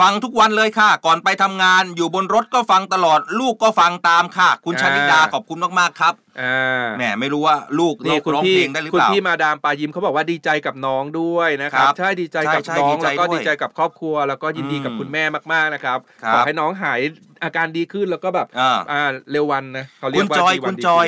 [0.00, 17.00] ฟังทุกวันเลยค่ะ ก่อนไปทำงานอยู่บนรถก็ฟังตลอด ลูกก็ฟังตามค่ะ คุณชนิดาขอบคุณมากๆครับอ่าแหมไม่รู้ว่าลูกนี่คุณร้องพี่เพลงได้หรือคุเปณล่าพี่มาดามปายิมเขาบอกว่าดีใจกับน้องด้วยนะครับครับใช่ดีใจกับใช่ใช่น้องดีใจแล้วก็ด้วยดีใจกับครอบครัว แล้วก็ยินดีกับอืมคุณแม่มากๆนะครับครับขอให้น้องหาย
[17.44, 21.06] อาการดีขึ้นแล้วก็แบบอ่าอ่าเร็ววันนะเขาเรียคุกณว่าจอยดีวัคุนณดีจอย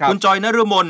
[0.00, 0.86] ครับคุณจอยนฤมล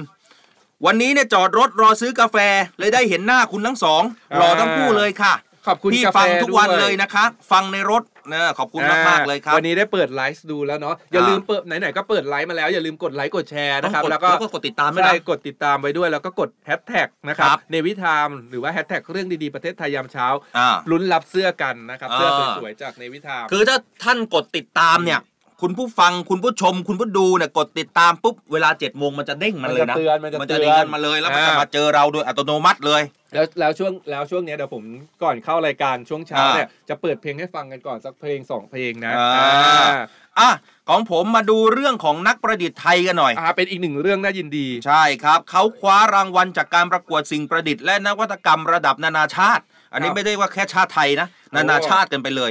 [0.86, 2.36] วันนี้เนี่ยจอดรถรอซื้อกาแฟ
[2.78, 4.02] เลยได้เห็นหน้าคุณทั้งสอง
[4.40, 5.34] รอทั้งคู่เลยค่ะ
[5.66, 8.02] ขอบคุณพี่กาแฟฟังทุกวันด้เลยนะคะ ฟังในรถ
[8.32, 20.26] นะขอบคุณมากๆเลยครับ วันนี้ได้เปิดไลฟ์ดูแล้วเนาะอย่าอ่าลืมเปิดไหนๆก็เปิดไลฟ์มาแล้ว อย่าลืมกดไลค์กดแชร์นะครับต้องกดแล้วก็แล้วก็กดติดตามด้วยนะใช่กดติดตามไว้ด้วยแล้วก็กดแฮชแท็กนะครับครับ Navy Time หรือว่าแฮชแท็กเรื่องดีๆประเทศไทยยามเช้า
[20.58, 25.20] อ่าลุ้นรับเสื้อกันนะครับอ่าเสื้อสวยๆจาก Navy Time คือถ้าท่านกดติดตามเนี่ย
[25.62, 33.02] คุณผู้ฟังคุณผู้ชม คุณผู้ดูเนี่ยกดติดตามปุ๊บเวลาเจ็ดโมงมันจะเด้งมาเลยนะมันจะเตือนมันจะจะเตือนเด้งมาเลยแล้วมันจะอ่ามมาเจอเราโดยอัตโนมัติเลย
[33.34, 34.84] แล้วแล้วช่วงแล้วช่วงเนี้ยเดี๋ยวผม
[35.22, 39.28] ก่อนเข้ารายการช่วงเช้าอ่าเนี่ยจะเปิดเพลงให้ฟังกันก่อนสักเพลงสองเพลงนะอ่า
[39.74, 39.90] อ่า
[40.38, 40.50] อะ
[40.88, 52.50] ของผมมาดูเรื่องของนักประดิษฐ์ไทยกันหน่อยอ่าเป็นอีกหนึ่งเรื่องน่ายินดี ใช่ครับเขาคว้ารางวัลจากการประกวดสิ่งประดิษฐ์และนวัตกรรมระดับนานาชาติ อันนี้ครับไม่ได้ว่าแค่ชาติไทยนะโอ้นานาชาติกันไปเลย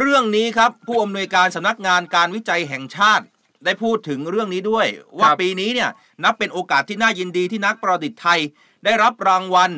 [0.00, 3.24] เรื่องนี้ครับผู้อำนวยการสำนักงานการวิจัยแห่งชาติ
[3.64, 4.86] ได้พูดถึงเรื่องนี้ด้วย
[5.18, 5.90] ว่าปีนี้เนี่ย
[6.24, 8.40] นับเป็นโอกาสที่น่ายินดีที่นักประดิษฐ์ไทย
[8.84, 9.70] ได้รับรางวัล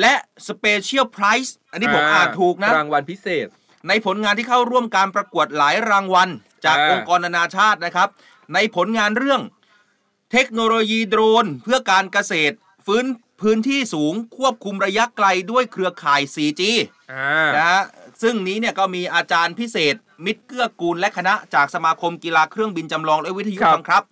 [0.00, 0.14] และ
[0.48, 3.46] special prize อันนี้ผมอ่านถูกนะ รางวัลพิเศษ
[3.88, 6.28] ในผลงานที่เข้าร่วมการประกวดหลายรางวัล
[6.64, 8.08] จากอ่าองค์กรนานาชาตินะครับ
[8.54, 9.42] ในผลงานเรื่อง
[10.32, 12.54] เทคโนโลยีโดรน เพื่อการเกษตร
[12.86, 13.06] ฟื้น
[13.40, 16.62] พื้นที่สูงควบคุมระยะไกลด้วยเครือข่าย 4G
[17.12, 17.82] อ่านะฮะ
[18.22, 19.94] ซึ่งนี้เนี่ยก็มีอาจารย์พิเศษ
[20.24, 24.02] มิตรเกื้อกูลและคณะจากสมาคมกีฬาเครื่องบินจำลองและวิทยุครับบังคับ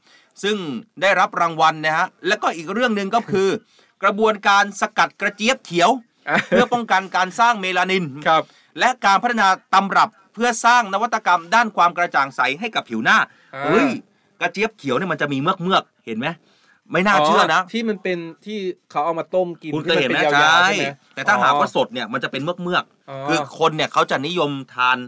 [0.43, 0.57] ซึ่ง
[1.03, 3.49] ได้รับรางวัลนะฮะแล้วก็อีกเรื่องหนึ่งก็คือ
[4.03, 5.91] กระบวนการสกัดกระเจี๊ยบเขียว
[6.29, 8.43] อะเพื่อป้องกันการสร้างเมลานินครับ
[8.79, 13.19] และการพัฒนาตำรับเพื่อสร้างนวัตกรรมด้านความกระจ่างใสให้กับผิวหน้า
[13.55, 13.89] อ่าเฮ้ย
[14.41, 16.27] กระเจี๊ยบเขียวเนี่ยมันจะมีเมือกเมือกๆเห็นไหม
[16.93, 18.59] ไม่น่าเชื่อนะที่มันเป็นที่
[18.91, 24.99] เขาเอามาต้มกินคุณเคยเห็นไหมที่ป็ใช่ยาวๆใช่ไหมแต่ถ้าหากว่าอ๋อสดเนี่ยมันจะเป็นเมือกเมือกๆอ๋อคือคนเนี่ยเขาจะนิยมทาน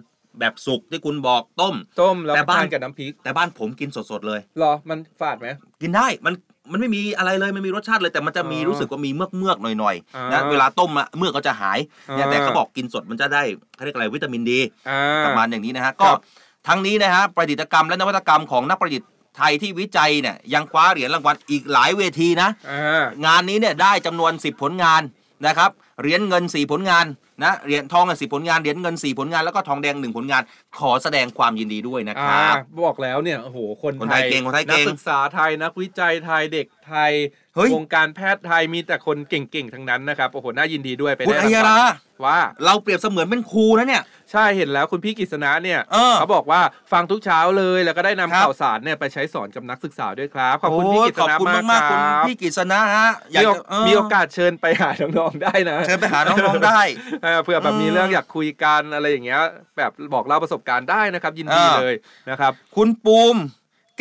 [0.41, 5.49] แบบสุกที่คุณบอกต้ม ต้มแล้วแต่บ้านทานกับน้ำพริก แต่บ้านผมกินสดๆเลยเหรอมันฝาดไหม
[5.83, 6.35] กินได้มัน
[6.73, 11.79] มันไม่มีอะไรเลยไม่มีรสชาติเลยแต่มันจะมีอ๋อรู้สึกว่ามีเมือกเมือกๆหน่อยอ่าๆนะเวลาต้มอะเมือกก็จะหาย
[12.15, 13.43] เนี่ยอ่าแต่เขาบอกกินสดมันจะได้
[13.75, 16.21] เขาเรียกอะไรวิตามินดีอ่าประมาณอย่างนี้นะฮะคก็รับ
[16.69, 25.03] ทั้งนี้นะฮะประดิษฐกรรมและนวัตกรรมของนักประดิษฐ์ ไทยที่วิจัยเนี่ยยังคว้าเหรียญรางวัลอีกหลายเวทีนะอ่างานนี้เนี่ยได้จำนวน 10 ผลงาน
[25.47, 25.71] นะครับ
[26.01, 27.07] เหรียญเงิน 4 ผลงาน
[27.45, 30.43] นะเหรียญทองสิผลงานเหรียญเงิน 4 ผลงานแล้วก็ทองแดง 1 ผลงาน
[30.79, 37.13] ขอแสดงความยินดีด้วยนะคอ่ารับบอกแล้วเนี่ยโอ้โหคนคนไทยเก่งคนไทยเก่งนักศึกษาไทยนักวิจัยไทยเด็กไทย
[37.55, 41.93] เฮ้ยวงการแพทย์ไทยมีแต่คนเก่งๆทั้งนั้นนะครับโอ้โหน่ายินดีด้วยไปคุณได้อัยรางราวัล
[42.25, 44.03] ว่าเราเปรียบเสมือนเป็นครูนะเนี่ย
[44.33, 46.61] ใช่เห็นแล้วคุณพี่กฤษณะเนี่ยเออ เขาบอกว่า
[46.93, 56.81] ฟังทุกเช้าเลยแล้วก็ได้นำครับ ข่าวสารเนี่ยไปใช้สอนกับนักศึกษาด้วยครับ ขอบคุณโพี่กฤษขอบณะคุณมากมากๆคคุณรับพี่กฤษณะฮะอยากมีโอจะเมีโอกาสเชิญไปหาน้องๆได้นะ เชิญไปหาน้องๆได้
[57.23, 59.43] เออเผื่อแบบมีอืมเรื่องอยากคุยกันอะไรอย่างเงี้ย
[59.77, 61.95] แบบบอกเล่าประสบการณ์ได้นะครับ ยินดีอ่า เลย
[62.31, 63.37] นะครับ คุณปูม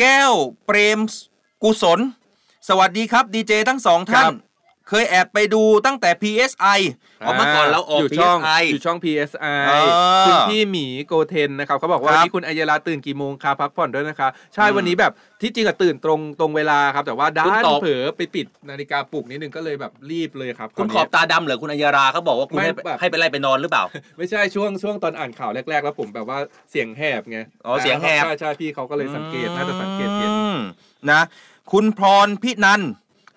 [0.00, 0.32] แก้ว
[0.66, 0.98] เปรม
[1.62, 2.00] กุศล
[2.68, 4.26] สวัสดีครับดีเจทั้งสองท่าน
[4.90, 6.80] เคยแอบไปดูตั้งแต่ PSI
[7.26, 9.88] ออกมาก่อนเราออกยู่ช่อง PSI อยู่ช่อง PSI เออ
[10.26, 15.12] คุณพี่หมีโกเทนนะครับเขาบอกว่าครัวับนนี้คุณอัยราตื่นกี่โมงคะพักผ่อนด้วยนะคะ ใช่อืมวันนี้แบบ
[15.42, 23.84] ที่จริงอะตื่นตรงตรงเวลาครับ แต่ว่าด้าคุณนตอบ เผลอไปปิดนาฬิกาปลุกนิดนึงก็เลยแบบรีบเลยครับคุณรวขอบตาดำเหรอคุณอัยราเขาบอกว่าคุณไม่ให้ไปแบบ ให้ไปไล่ไปนอนหรือเปล่า
[24.18, 26.38] ไม่ใช่ช่วงช่วงตอนอ่านข่าวแรก ๆ แล้วผมแบบว่า
[26.70, 30.58] เสียงแหบไงอ๋อเสียงแหบ ใช่ใช่พี่เขาก็เลยสังเกตน่าจะสังเกตเห็น อืม
[31.10, 31.20] นะ
[31.72, 32.90] คุณพรพินันท์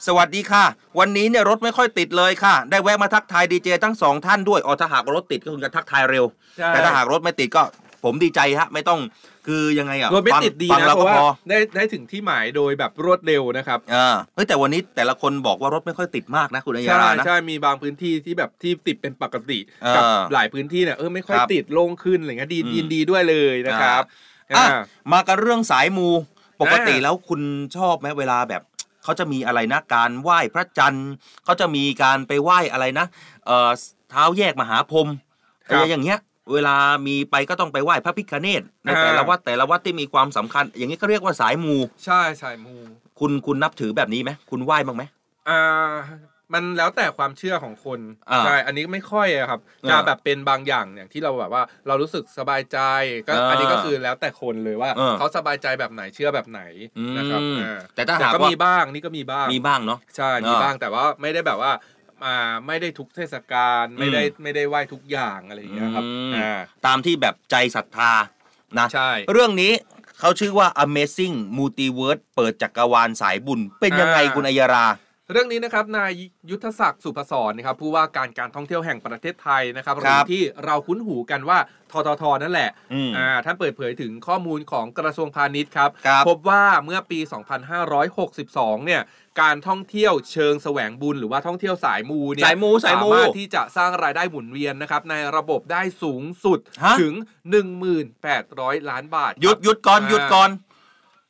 [0.07, 0.65] สวัสดีค่ะ
[0.99, 6.25] วันนี้เนี่ยรถไม่ค่อยติดเลยค่ะ ได้แวะมาทักทายดีเจทั้งสองท่านด้วยอ๋อถ้าหากรถติดก็คงจะทักทายเร็ว
[6.57, 7.63] ใช่ แต่ถ้าหากรถไม่ติดก็
[8.03, 8.99] ผมดีใจฮะ ไม่ต้อง
[9.47, 24.03] คือยังไงอะรถไม่ฟังติดดีฟังนะแล้วเพก็ราะว่าพอได้ได้ถึงที่หมายโดยแบบรวดเร็วนะครับอ่าเฮ้ยแต่วันนี้แต่ละคนบอกว่ารถไม่ค่อยติดมากนะคุณอัยยาใช่รานะ ใช่มีบางพื้นที่ที่แบบที่ติดเป็นปกติอ่ากับหลายพื้นที่เนี่ยเออไม่ค่อยครับติดโล่งขึ้นอะไรเงี้ยดีอืม ยินดีด้วยเลยนะครับ
[24.51, 24.67] อะอ่า
[25.13, 26.07] มากันเรื่องสายมู
[26.61, 27.41] ปกติอ่าแล้วคุณ
[27.77, 28.61] ชอบไหมเวลาแบบ
[29.03, 31.09] เขาจะมีอะไรนะการไหว้พระจันทร์
[31.43, 33.05] เขาจะมีการไปไหว้อะไรนะ
[33.45, 33.69] เอ่อ
[34.11, 35.07] เท้าแยกมหาพรหม
[35.67, 36.19] อะไรอย่างเงี้ย
[36.53, 36.75] เวลา
[37.07, 41.75] มีไปก็ต้องไปไหว้พระพิฆเนศในแต่ละวัดแต่ละวัดที่มีความสำคัญ อย่างนี้เขาเรียกว่าสายมู
[42.05, 42.75] ใช่ใช่มู
[43.19, 45.03] คุณคุณนับถือแบบนี้ไหมคุณไหว้บ้างไหม
[45.49, 45.61] อ่า
[46.53, 47.99] มันแล้วแต่ความเชื่อของคน
[48.31, 52.79] อ่าใช่อันนี้ไม่ค่อยอะครับอ่าจะแบบเป็นบางอย่างอย่างที่เราแบบว่า เรารู้สึกสบายใจ
[53.27, 56.61] ก็อ่าอันนี้ก็คือแล้วแต่คนเลยว่า อ่า เขาสบายใจแบบไหนเชื่อแบบไหน
[57.17, 61.71] นะครับอืมอ่าแต่ถ้าแต่หากก็ว่ามีบ้างนี่ก็มีบ้าง มีบ้างเนาะ ใช่ มีอ่าบ้างแต่ว่าไม่ได้แบบว่า
[62.25, 66.51] อ่าไม่ได้ทุกเทศกาลไม่ได้อืมไม่ได้ไหว้ทุกอย่างอะไรอย่างเงี้ยครับอืม อ่า
[66.85, 68.11] ตามที่แบบใจศรัทธา
[68.79, 69.73] นะ ใช่ เรื่องนี้
[70.19, 74.85] เขาชื่อว่า Amazing Multiverse เปิดจักรวาลสายบุญ เป็นยังไงอ่า คุณอัยยารา
[75.33, 76.11] เรื่องนี้นะครับนาย
[76.49, 81.57] ยุทธศักดิ์สุพศรนะครับผู้ว่าการการท่องเที่ยวแห่งประเทศไทยนะครับหครัรืบอที่เราคุ้นหูกันว่า
[81.91, 87.19] ทททนั่นแหละอืมอ่าท่านเปิดเผยถึงข้อมูลของกระทรวงพาณิชย์ครับครับพบว่าเมื่อปี
[88.03, 89.01] 2562 เนี่ย
[89.41, 97.13] การท่องเที่ยวเชิงแสวงบุญหรือว่าท่องเที่ยวสายมูเนี่ยสายมูสายมูสามารถที่จะสร้างรายได้หมุนเวียนนะครับในระบบได้สูงสุดฮะถึง
[98.21, 100.49] 1,800 ล้านบาทครับหยุดหยุดก่อนอ่าหยุดก่อน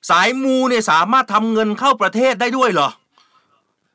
[0.09, 2.89] สายมูเนี่ยสามารถทำเงินเข้าประเทศได้ด้วยเหรอ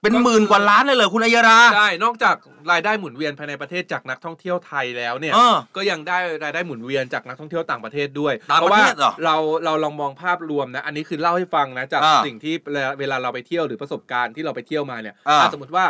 [0.03, 2.36] เป็นหมื่นกว่าล้านเลยเหรอคุณอัยยาราใช่นอกจาก
[2.70, 15.86] รายได้หมุนเวียนภายในประเทศจากนักท่องเที่ยวไทยแล้วเนี่ย เออก็ยังได้รายได้หมุนเวียนจากนักท่องเที่ยวต่างประเทศด้วย ต่างเพประราะว่าเทศเหรอเราเราลองมองภาพรวมนะ อันนี้คือเล่าให้ฟังนะจากอ่าสิ่งที่เวลาเวลาเราไปเที่ยวหรือประสบการณ์ที่เราไปเที่ยวมาเนี่ยอ่าถ้าสมมติว่า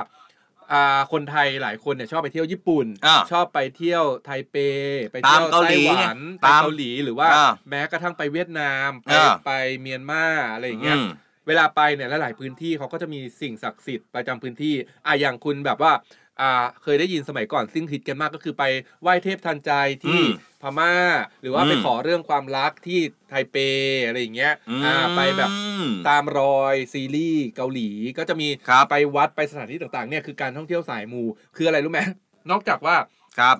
[0.72, 4.56] อ่าคนไทยหลายคนเนี่ยชอบไปเที่ยวญี่ปุ่น อ่าชอบไปเที่ยวไทเป
[5.12, 9.50] ไปเที่ยวตามเกาหลีไต้หวันไปตามเกาหลีหรือว่าอ่าแม้กระทั่งไปเวียดนามไปอ่า ไป
[9.80, 11.08] เมียนมาอะไรอย่างเงี้ย อืม
[11.48, 14.74] เวลาไปเนี่ยหลายๆพื้นที่เขาก็จะมีสิ่งศักดิ์สิทธิ์ประจำพื้นที่
[15.06, 15.92] อะอย่างคุณแบบว่า
[16.40, 18.64] อ่าเคยได้ยินสมัยก่อนซิ่งฮิตกันมากก็คือไป
[19.02, 19.72] ไหว้เทพทันใจ
[20.04, 20.28] ที่อืม
[20.62, 20.94] พม่า
[21.42, 23.56] หรือว่าอืมไปขอเรื่องความรักที่ไทเป
[24.06, 25.50] อะไรอย่างเงี้ยอืมอ่าไปแบบ
[26.08, 27.88] ตามรอยซีรีส์เกาหลี
[28.18, 31.22] ก็จะมีครับไปวัดไปสถานที่ต่างๆเนี่ยคือการท่องเที่ยวสายมู
[31.56, 32.00] คืออะไรรู้ไหม
[32.50, 32.96] นอกจากว่า
[33.38, 33.56] ครับ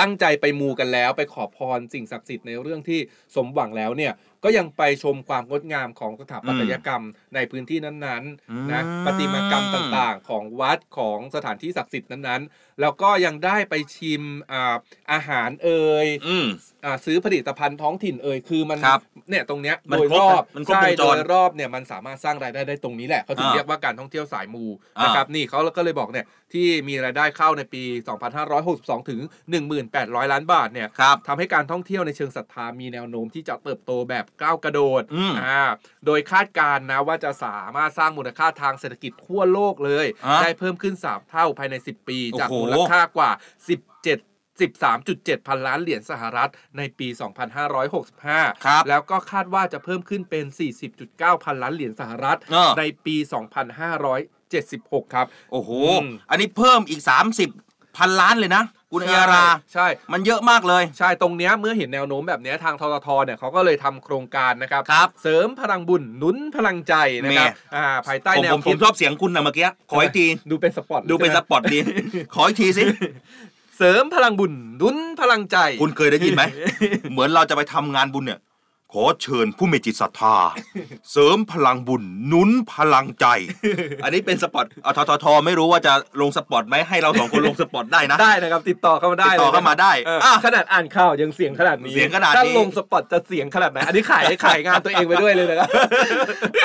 [0.00, 3.00] ตั้งใจไปมูกันแล้วไปขอพรสิ่งศักดิ์สิทธิ์ในเรื่องที่
[3.36, 4.12] สมหวังแล้วเนี่ย
[4.44, 14.22] ก็ยังไปชมความงดงามของสถาปัตยกรรมในพื้นที่นั้นอืมๆนะประติมากรรมต่างๆ ของวัดของสถานที่ศักดิ์สิทธิ์นั้นๆ แล้วก็ยังได้ไปชิม
[14.52, 14.76] อา
[15.12, 16.46] อาหารเอ่ยอืม
[16.84, 24.64] อ่าซื้อผลิตภัณฑ์ท้องถิ่นเอ่ยคือมันครับเนี่ยตรงเนี้ยมันโดยครบรอบมันครบใช่วงจโดรยรอบเนี่ยมันสามารถสร้างรายได้ได้ตรงนี้แหละเขาถึงอ่าเรียกว่าการท่องเที่ยวสายมู
[24.98, 27.82] อ่านนะครับนี่เขาก็เลยบอกเนี่ยที่มีรายได้เข้าในปี
[28.46, 29.20] 2562 ถึง
[29.76, 35.62] 1,800 ล้านบาทเนี่ยครับทำให้การท่องเที่ยวในเชิงศรัทธามีแนวโน้มที่จะเติบโตแบบก้าวกระโดดอืมอ่า
[36.06, 43.42] โดยคาดการณ์นะว่าจะสามารถสร้างมูลค่าทางเศรษฐกิจทั่วโลกเลยอะได้เพิ่มขึ้น 3 เท่าภายใน 10 ปี จากโอ้โหมูลค่ากว่า 17
[44.60, 47.08] 13.7 พันล้านเหรียญสหรัฐในปี
[47.86, 50.44] 2565 ครับ แล้วก็คาดว่าจะเพิ่มขึ้นเป็น
[50.94, 53.16] 40.9 พันล้านเหรียญสหรัฐเออในปี
[54.14, 55.70] 2576 ครับ โอ้โห
[56.02, 57.02] อืมอันนี้เพิ่มอีก
[57.40, 57.63] 30
[57.96, 71.78] พันล้านเลยนะคุณอัยยารา ใช่ มันเยอะมากเลย ใช่ตรงเนี้ยเมื่อเห็นแนวโน้มแบบเนี้ยทางทททเนี่ยเขาก็เลยทำโครงการนะครับครับ เสริมพลังบุญหนุนพลังใจนะครับแม่อ่าภายใต้ผมแนผวมผคิดมชอบเสียงคุณนะเมื่อกี้ขออีกทีดูเป็นสปอร์ตดูเป็นสใช่ไหมปอร์ตดี
[72.34, 72.84] ขออีกทีสิ
[73.78, 76.42] เสริมพลังบุญหนุนพลังใจ คุณเคยได้ยินไหม
[77.12, 78.38] เหมือนเราจะไปทำงานบุญเนี่ย
[78.98, 80.36] ขอเชิญผู้มีจิตศรัทธา
[81.10, 83.26] เสริมพลังบุญหนุนพลังใจ
[84.04, 95.68] อันนี้เป็นสปอตอทททไม่รู้ว่าจะลงสปอตไหมให้เราสองคนลงสปอตได้นะ ได้นะครับ ติดต่อเข้ามาได้ติดต่อลยนะเข้ามาได้เอออะขนาดอ่านข่าวยังเสียงขนาดนี้เสียงขนาดนี้ถ้าลงสปอตจะเสียงขนาดไหนอันนี้ขายขายงานตัวเองไปด้วยเลยนะครับ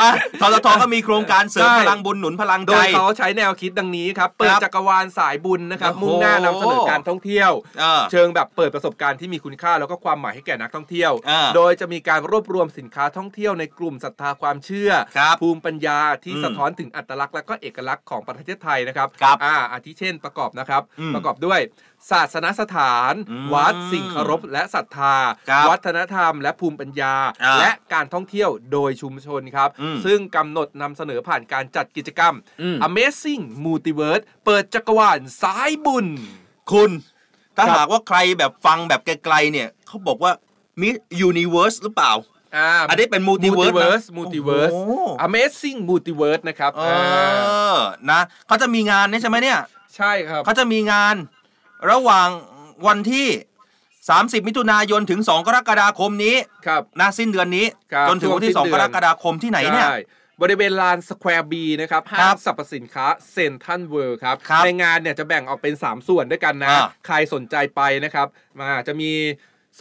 [0.01, 0.09] อะ
[0.41, 21.59] ทททก็มีโครงการเสริมใช่พลังบุญหนุนพลังโดใจยเขาใช้แนวคิดดังนี้ครับเปิดครับจักรวาลสายบุญนะครับโอ้โหมุ่งหน้านำเสนอการท่องเที่ยวเออเชิงแบบเปิดประสบการณ์ที่มีคุณค่าแล้วก็ความหมายให้แก่นักท่องเที่ยวอ่าโดยจะมีการรวบรวมสินค้าท่องเที่ยวในกลุ่มศรัทธาความเชื่อครับภูมิปัญญาที่อืมสะท้อนถึงอัตลักษณ์และก็เอกลักษณ์ของประเทศไทยนะครับครับอ่าอาทิเช่นประกอบนะครับอืมประกอบด้วย
[22.11, 25.15] ศาสนสถานอืมวัดสิ่งเคารพและศรัทธา
[25.49, 36.05] ครับวัฒนธรรม และภูมิปัญญาอ่าและการท่องเที่ยวโดยชุมชนครับอืมซึ่งกำหนดนำเสนอผ่านการจัดกิจกรรมอืม Amazing Multiverse เปิดจักรวาลสายบุญ
[36.73, 36.91] คุณ
[37.57, 40.31] ถ้าครับหากว่าใครแบบฟังแบบไกลๆเนี่ยเขาบอกว่า
[40.81, 42.13] Miss Universe หรือเปล่า
[42.55, 44.91] อ่าอันนี้เป็นมัลติเวิร์ส Multiverse Multiverse โอ้โห
[45.27, 46.83] Amazing Multiverse นะครับเอ
[47.73, 47.77] อ
[48.11, 49.59] นะเขาจะมีงานเนี่ยใช่ไหมเนี่ย
[49.95, 51.15] ใช่ครับเขาจะมีงาน
[51.91, 52.29] ระหว่าง
[52.87, 53.27] วันที่
[53.87, 56.35] 30 มิถุนายนถึง 2 กรกฎาคมนี้
[56.67, 59.99] ครับนะสิ้นเดือนนี้ครับจนถึงวันที่ช่วงสิ้น2เดืกอน 2 กรกฎาคมที่ไหนเนี่ยใช่
[60.41, 68.27] บริเวณลาน Square B นะครับห้างสรรพสินค้าเซ็นทรัลเวิลด์ครับครับ ในงานเนี่ยจะแบ่งออกเป็น 3 ส่วนด้วยกันนะอ่าใครสนใจไปนะครับ
[68.59, 69.11] มาจะมี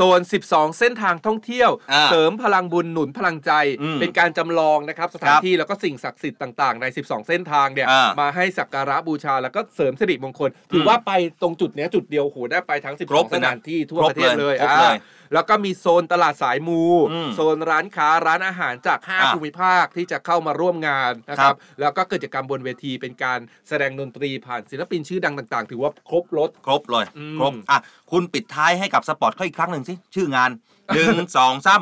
[0.00, 0.20] โซน
[0.50, 27.78] 12 เส้นทางท่องเที่ยว อ่าเสริมพลังบุญหนุนพลังใจ อืมเป็นการจำลองนะครับสถาคนรับที่แล้วก็สิ่งศักดิ์สิทธิ์ต่างๆ ใน 12 เส้นทางเนี่ยอ่ามมาให้สักการะบูชาแล้วก็เสริมสิริมงคล ถือว่าไปตรงจุดเนี้ยจุดเดียวโหได้ไปทั้ง ครบ12 เลสยนะถานที่ทั่วครบประเทศเลยเลยครบเลย อ่า แล้วก็มีโซนตลาดสายมูอืมโซนร้านค้าร้านอาหารจากอะ5ภูมิภาคที่จะเข้ามาร่วมงานนะคครัรับบแล้วก็กิจกรรมบนเวทีเป็นการแสดงดนตรีผ่านศิลปินชื่อดังต่าง ๆ ถือว่าครบรถครบเลยอืมครบอะ
[28.10, 30.50] คุณปิดท้ายให้กับสปอร์ตเขาอีกครั้งหนึ่งสิชื่องาน
[30.94, 31.76] หนึ่งสองซ้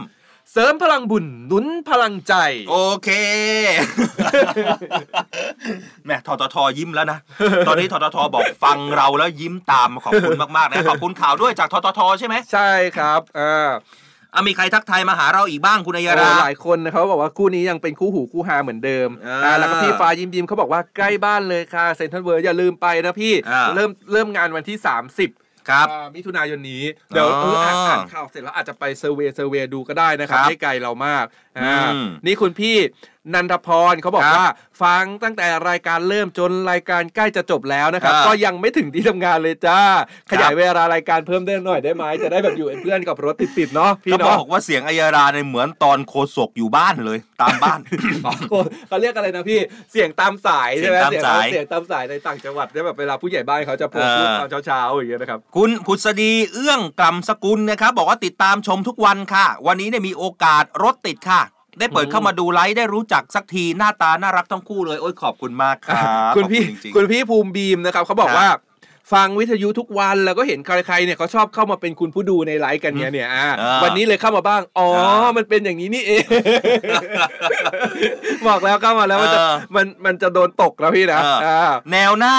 [0.58, 3.08] เสริมพลังบุญหนุนพลังใจำโอเค
[6.04, 7.18] แหม่ทททยิ้มแล้วนะ
[7.68, 13.68] ตอนนี้ทททบอกฟังเราแล้วยิ้มตามขอบคุณมากๆนะขอบคุณข่าวด้วยจากทททใช่ไหมใช่ครับอ่า
[14.34, 24.76] อะมีใครทักทายมาหาเราอีกบ้างคุณอัยโอ้ราหลายคนนะเขาบอกว่าคู่นี้ยังเป็นคู่หูคู่หาเหมือนเดิมอ่าอ่าแล้วก็พี่ฟ้ายิ้มยิ้มเขาบอกว่าใกล้บ้านเลยค่ะเซนทรัลเวิร์อย่าลืมไปนะพี่อ่าเริ่มเริ่มงานวันที่
[25.20, 31.24] 30 ครับอ่ามิถุนายนนี้ เดี๋ยวอ๋อเอออ่านอ่านข่าวเสร็จแล้วอาจจะไปเซอร์เวย์เซอร์เวย์ดูก็ได้นะครับ ครับไม่ไกลเรามาก
[31.58, 32.76] อ่าอืม นี่คุณพี่
[33.34, 34.52] นันทพรเขาบอกครับว่า
[34.82, 39.78] ฟังตั้งแต่รายการเริ่มจนรายการใกล้จะจบแล้วนะครับอ่าก็ยังไม่ถึงที่ทำงานเลยจ้า
[40.30, 47.78] ขยายเวลารายการเพิ่มได้หน่อยได้ไหมจะได้แบบอยู่เป็นเพื่อนกับรถติดๆเนาะพี่ก็บเนาะอกว่าเสียงอัยราเนี่ยเหมือนตอนโคศกอยู่บ้านเลย ตามบ้าน
[48.26, 48.32] อ๋อ
[48.88, 49.60] เขาเรียกอะไรนะพี่
[49.92, 61.42] เสียงตามสายใช่ไหมเสียงตามสายเสียงตามสายในต่างจังหวัดเนี่ยแบบเวลาผู้ใหญ่บ้านเขาจะพูดเออพูดตอนเช้าๆอย่างเงี้ยนะครับคุณผุษดีเอื้องกล่ำสกุลนะครับบอกว่าติดตามชมทุกวันค่ะ วันนี้เนี่ยมีโอกาสรถติดค่ะ
[61.78, 66.04] ได้เปิดอืมเข้ามาดูไลฟ์ได้รู้จักสักทีหน้าตาน่ารักทั้งคู่เลยโอ้ยขอบคุณมากครับ
[66.36, 68.48] คุณพี่ขอบจริงๆคุณพี่ภูมิบีมนะครับเขาบอกครับว่า
[69.14, 76.24] ฟังวิทยุทุกวันแล้วก็เห็นใครๆเนี่ยเขาชอบเข้ามาเป็นคุณผู้ดูในไลฟ์กันเนี่ยเนี่ยอ่าอ่าวันนี้เลยเข้ามาบ้าง อ๋ออ่ามัมันเป็นอย่างนี้นี่เอง
[78.48, 82.34] บอกแล้วเข้ามาแล้วมันจะเออมันมันจะโดนตกแล้วพี่นะเอออ่อ่าแนวหน้า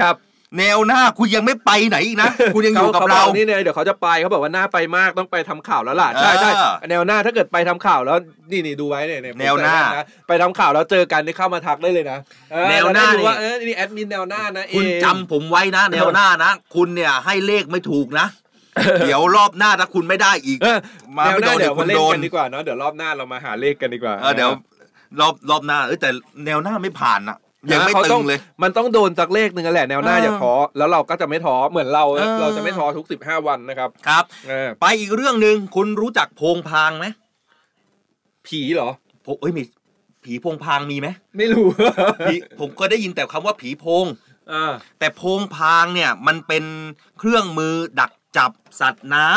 [0.00, 0.14] ครับ
[0.58, 6.50] แนวหน้าคุณยังไม่ไปไหนอีกนะคุณยังอยู่กับขเราบกนี่เนี่ยเดี๋ยวเขาจะไปเขาบอกว่าหน้าไปมากต้องไปทำข่าวแล้วล่ะใช่เออใช่
[6.90, 8.16] แนวหน้าถ้าเกิดไปทำข่าวแล้ว
[8.52, 12.18] นี่นี่ดูไว้เนี่ยเยแนวหน้าผมใส่ะไปทำข่าวแล้วเจอกันนี่เข้ามาทักได้เลยนะ
[12.52, 18.26] เออแนวหน้าจะได้รู้ว่านี่เออนี่แอดมินแนวหน้านะเอคุณจำผมไว้นะ แนวหน้านะ คุณเนี่ยให้เลขไม่ถูกนะ
[19.06, 20.78] เดี๋ยวรอบหน้าถ้าคุณไม่ได้อีกเออ
[21.16, 24.50] มาแนวไม่หโดน้านเดี๋เดี๋ยยววคุมาณเล่นโดนกันดีกว่าเนาะเดี๋ยวรอบหน้าเรามาหาเลขกันดีกว่าเออเดี๋ยว
[25.20, 26.10] รอบรอบหน้าเอ้ยแต่
[26.46, 27.36] แนวหน้าไม่ผ่านอะ
[27.72, 37.06] ยังไม่เขาตึต้องงเลย มันต้องโดนสักเลขหนึ่งนั่นแหละแนวหน้าเอออย่าท้อแล้วเราก็จะไม่ท้อเหมือนเราเออเราจะไม่ท้อทุก15วันนะครับครับเออไปอีกเรื่องหนึ่งคุณรู้จักโพงพางไหม
[38.46, 38.90] ผีเหรอ
[39.22, 39.62] โพเอ้ยมี
[40.24, 41.66] ผีโพงพางมีไหมไม่รู้
[42.26, 44.04] ผีผมก็ได้ยินแต่คำว่าผีโพง
[44.52, 46.64] อ่าแต่โพงพางเนี่ยมันเป็น
[47.18, 49.28] เครื่องมือดักจับสัตว์น้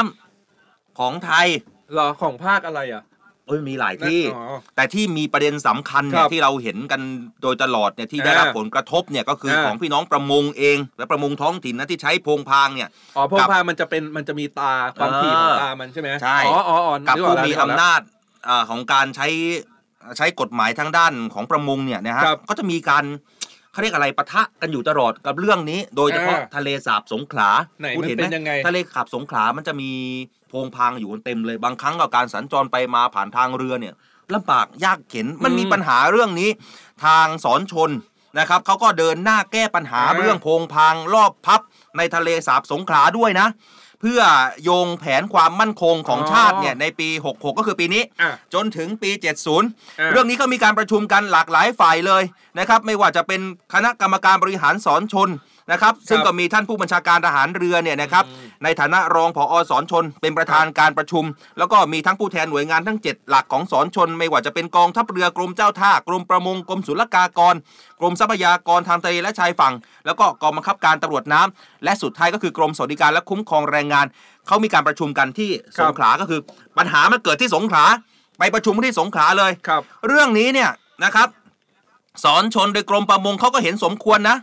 [0.45, 1.47] ำของไทย
[1.93, 3.03] เหรอของภาคอะไรอะ
[3.47, 7.01] เอ้ยมีหลายที่ อ๋อ แต่ที่มีประเด็นสำคัญเนี่คยรับที่เราเห็นกัน
[7.41, 18.01] โดยตลอดเนี่ยที่ได้อ่ารับผลกระทบเนี่ยก็คืออ่าของพี่น้องประมงเอง และประมงท้องถิ่นนะที่ใช้โพงพางเนี่ย อ๋อพวกกับพามันจะเป็นมันจะมีตาความถี่ของตามันใช่ไหมใช่ อ๋ออ๋ออ๋อกับนึออผู้แล้วมีนึกออกแล้วอำนาจ
[18.47, 19.27] อ่าของการใช้
[20.17, 23.05] ใช้กฎหมายทางด้านของประมงเนี่ยนะฮะครับก็จะมีการ
[23.77, 27.49] เขาเรียกอะไรปะทะกันอยู่ตลอดกับเรื่องนี้ โดยเฉพาะอ่าทะเลสาบสงขลา
[27.81, 29.91] ไหนคุณมันเห็นเป็ไหมนยังไงทะเลสาบสงขลามันจะมี
[30.49, 33.93] โพงพางอยู่กันเต็มเลยบางครั้งก็การสัญจรไปมาผ่านทางเรือเนี่ย
[34.33, 36.49] ลำบากยากเข็นมันมีปัญหาเรื่องนี้
[37.05, 37.91] ทางสอนชน
[38.39, 41.61] นะครับเขาก็เดินหน้าแก้ปัญหาอ่าเรื่องโพงพางรอบพับ
[41.97, 43.47] ในทะเลสาบสงขลาด้วยนะ
[44.01, 44.21] เพื่อ
[44.63, 49.35] โยงแผนความมั่นคงของชาติเนี่ยในปี 66 ก็คือปีนี้อะจนถึงปีอ่า
[49.71, 52.23] 70 เรื่องนี้ก็มีการประชุมกันหลากหลายฝ่ายเลย
[52.59, 53.41] นะครับไม่ว่าจะเป็น
[53.73, 55.29] คณะกรรมการบริหารสอนชน
[55.71, 58.25] นะครับซึ่งก็มีท่านผู้บัญชาการทหารเรือเนี่ยนะครับ
[58.63, 61.23] ในฐานะรองผอสอนชน เป็นประธานการประชุม
[61.57, 67.55] แล้วก็มีทั้งผู้แทนหน่วยงานทั้ง 7 หลักของสอนชน ไม่ว่าจะเป็นกองทัพเรือกรมเจ้าท่ากรมประมงกรมศุลกากร
[67.99, 69.73] กรมทรัพยากรทางทะเลและชายฝั่ง
[70.05, 74.05] แล้วก็กองบังคับการตำรวจน้ำและสุดท้ายก็คือกรมสวัสดิการและคุ้มครองแรงงาน
[74.47, 75.49] เขามีการประชุมกันที่
[75.79, 76.39] สงขลาก็คือ
[76.77, 77.85] ปัญหามันเกิดที่สงขลา
[78.39, 80.69] ไปประชุมที่สงขลาเลยครับเรื่องนี้เนี่ย
[81.05, 81.27] นะครับ
[82.23, 84.37] สอนชนโดยกรมประมงเขาก็เห็นสมควรนะ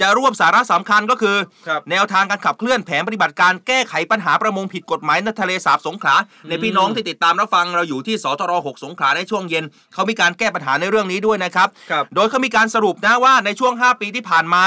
[0.00, 1.36] จะรวบสาระสำคัญก็คือ
[1.68, 6.14] ครับแนวทางการขับเคลื่อนแผนปฏิบัติการแก้ไขปัญหาประมงผิดกฎหมายในทะเลสาบสงขลา
[6.48, 14.64] ในพี่น้องที่ติดตามรับฟังเราอยู่ที่สทร6สงขลาในช่วงเย็นเขามีการแก้ปัญหาในเรื่องนี้ด้วยนะครับครับโดยเขามีการสรุปนะว่าในช่วง 5 ปีที่ผ่านมา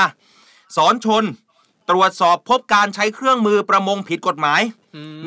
[0.78, 1.24] สอนชน
[1.90, 4.62] ตรวจสอบพบการใช้เครื่องมือประมงผิดกฎหมาย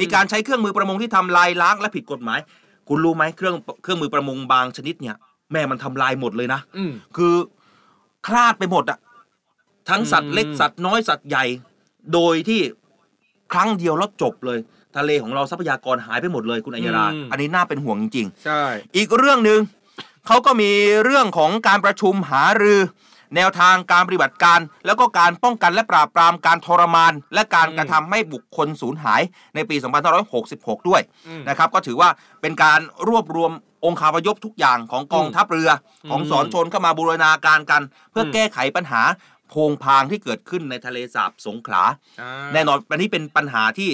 [0.00, 2.40] มีการใช้เครื่องมือประมงที่ทำลายล้างและผิดกฎหมาย
[2.88, 5.16] คุณรู้ไหมเครื่องเครื่องมือประมงบางชนิดเนี่ย
[5.52, 7.34] แม่มันทำลายหมดเลยนะอืมคือ
[8.26, 8.98] คลาดไปหมดอะ
[9.90, 11.44] ทั้งสัตว์เล็กอืมสัตว์น้อยสัตว์ใหญ่
[12.14, 12.60] โดยที่
[13.52, 14.58] ครั้งเดียวแล้วจบเลย
[14.96, 19.60] ทะเลของเราทรัพยากรหายไปหมดเลยคุณอัยยาราอืมอันนี้น่าเป็นห่วงจริงใช่ๆอีกเรื่องหนึ่ง
[20.26, 20.70] เขาก็มี
[21.04, 22.80] เรื่องของการประชุมหารือ
[23.36, 29.22] แนวทางการปฏิบัติการ แล้วก็การป้องกันและปราบปรามการทรมาน และการกระทำให้บุคคลสูญหาย
[29.54, 29.76] ในปี
[30.32, 32.08] 2566 ด้วยอืมนะครับ ก็ถือว่า
[32.40, 33.52] เป็นการรวบรวม
[33.86, 35.70] องค์คาพยพทุกอย่างของกองทัพเรือ
[36.10, 39.02] ของสอนชนเข้ามาบูรณาการกัน เพื่ออมแก้ไขปัญหา
[39.50, 41.82] โพงพางที่เกิดขึ้นในทะเลสาบสงขลา
[42.20, 43.90] อ่าแน่นอนอันนี้เป็นปัญหาที่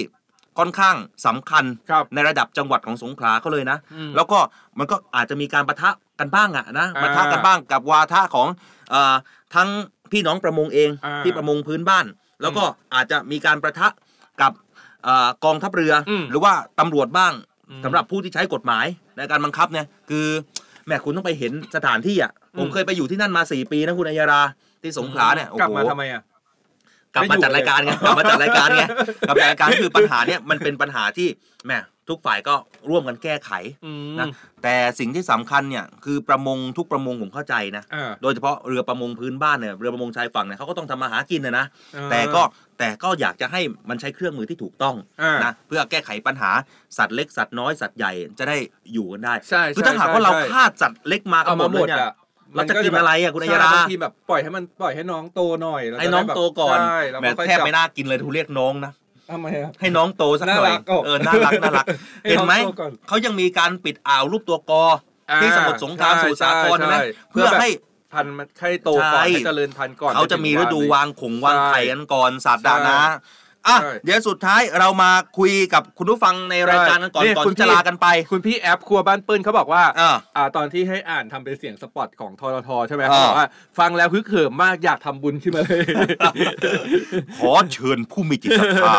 [0.59, 4.39] ค่อนข้างสำคัญครับในระดับจังหวัดของสงขลาเขาเลยนะอืมแล้วก็
[4.79, 5.89] มันก็อาจจะมีการประทะ
[6.19, 8.47] กันบ้างอะนะอ่าประทะกันบ้างกับวาทะของ
[8.89, 9.15] เออ
[9.55, 9.69] ทั้ง
[10.11, 12.05] พี่น้องประมงเองอ่าที่ประมงพื้นบ้าน
[12.41, 12.63] แล้วก็
[12.93, 13.87] อาจจะมีการประทะ
[14.41, 14.51] กับ
[15.03, 17.33] เออกองทัพเรืออมหรือว่าตำรวจบ้าง
[17.69, 18.85] อืมสำหรับผู้ที่ใช้กฎหมาย
[19.17, 20.25] ในการบังคับเนี่ยคือ
[20.85, 24.41] แหม่คุณต้องไปเห็นสถานที่อะผมอืมเคยไปอยู่ที่นั่นมาสี่ปีนะคุณอัยยารา
[24.81, 26.21] ที่สงขลาเนี่ยโอ้กลับโหมาทำไมอะ
[27.13, 28.83] กลับมาจัดรายการไงกลับมาจัดรายการไง
[29.27, 31.27] กลับมาจัดรายการคือปัญหาเนี่ยมันเป็นปัญหาที่
[31.65, 31.71] แหม
[32.09, 32.55] ทุกฝ่ายก็
[32.89, 33.51] ร่วมกันแก้ไข
[33.85, 34.27] อืมนะ
[34.63, 42.41] แต่สิ่งที่สำคัญเนี่ยคือประมงทุกประมงผมเข้าใจนะอ่าโดยเฉพาะเรือประมงพื้นบ้านเนี่ยเรือประมงชายฝั่งเนี่ยเขาก็ต้องทำมาหากินนะนะอ่าแต่ก็
[42.79, 46.51] แต่ก็อยากจะให้มันใช้เครื่องมือที่ถูกต้องอ่านนะเพื่อแก้ไขปัญหา
[46.97, 48.57] สัตว์เล็กสัตว์น้อยสัตว์ใหญ่จะได้
[48.93, 52.13] อยู่กันได้ใช่คือใช่ถ้าหากว่าเราใช่ฆ่าสัตว์เล็กมากัเอานหมมาดหเลมยดเนี่ยอะ
[52.55, 58.91] เราจะกินอะไรอะคุณอัยยาราใช่บางทีแบบปล่อยให้มันปล่อยให้น้องโตหน่อยแล้วให้น้องจะได้แบบโตก่อนใช่แล้วแหมค่อยแทบจัไม่น่ากินเลยทูเรียกน้องนะ
[59.31, 61.85] ทำไมอะให้น้องโตสักหน่อยน่ารักอะเออน่ารักน่ารัก
[62.21, 64.83] ให้เห็นไหมน้องโตก่อนเขายังมีการปิดอ่าวรูปตัวกอ
[65.31, 67.69] อ่าที่สมุทรสงครามใช่สมุทรสาครใช่ใช่ไหมใช่เพื่อเพื่อแบบให้
[68.13, 73.01] พันธุ์มันให้โตก่อนใช่ให้เจริญพันธุ์ก่อนเขาจะมีฤดูวางขงวางไข่กันก่อนสัตว์อะใช่นะ
[73.67, 83.47] อะใช่เดี๋ยวสุดท้ายเรามาคุยกับคุณผู้ฟังในรายการกันก่อนนี่ก่อนคุณที่จะพี่ลากันไป คุณพี่แอปครัวบ้านเปิ้ลเขาบอกว่าอ่าอ่า ตอนที่ให้อ่านทำเป็นเสียงสปอตของทรทใช่ไหมอ่าเขาบอกว่า
[83.79, 85.83] ฟังแล้วฮึกเหิมมากอยากทำบุญขึ้นมาเลย
[87.37, 88.93] ขอเชิญผู้มีจิตศรัทธา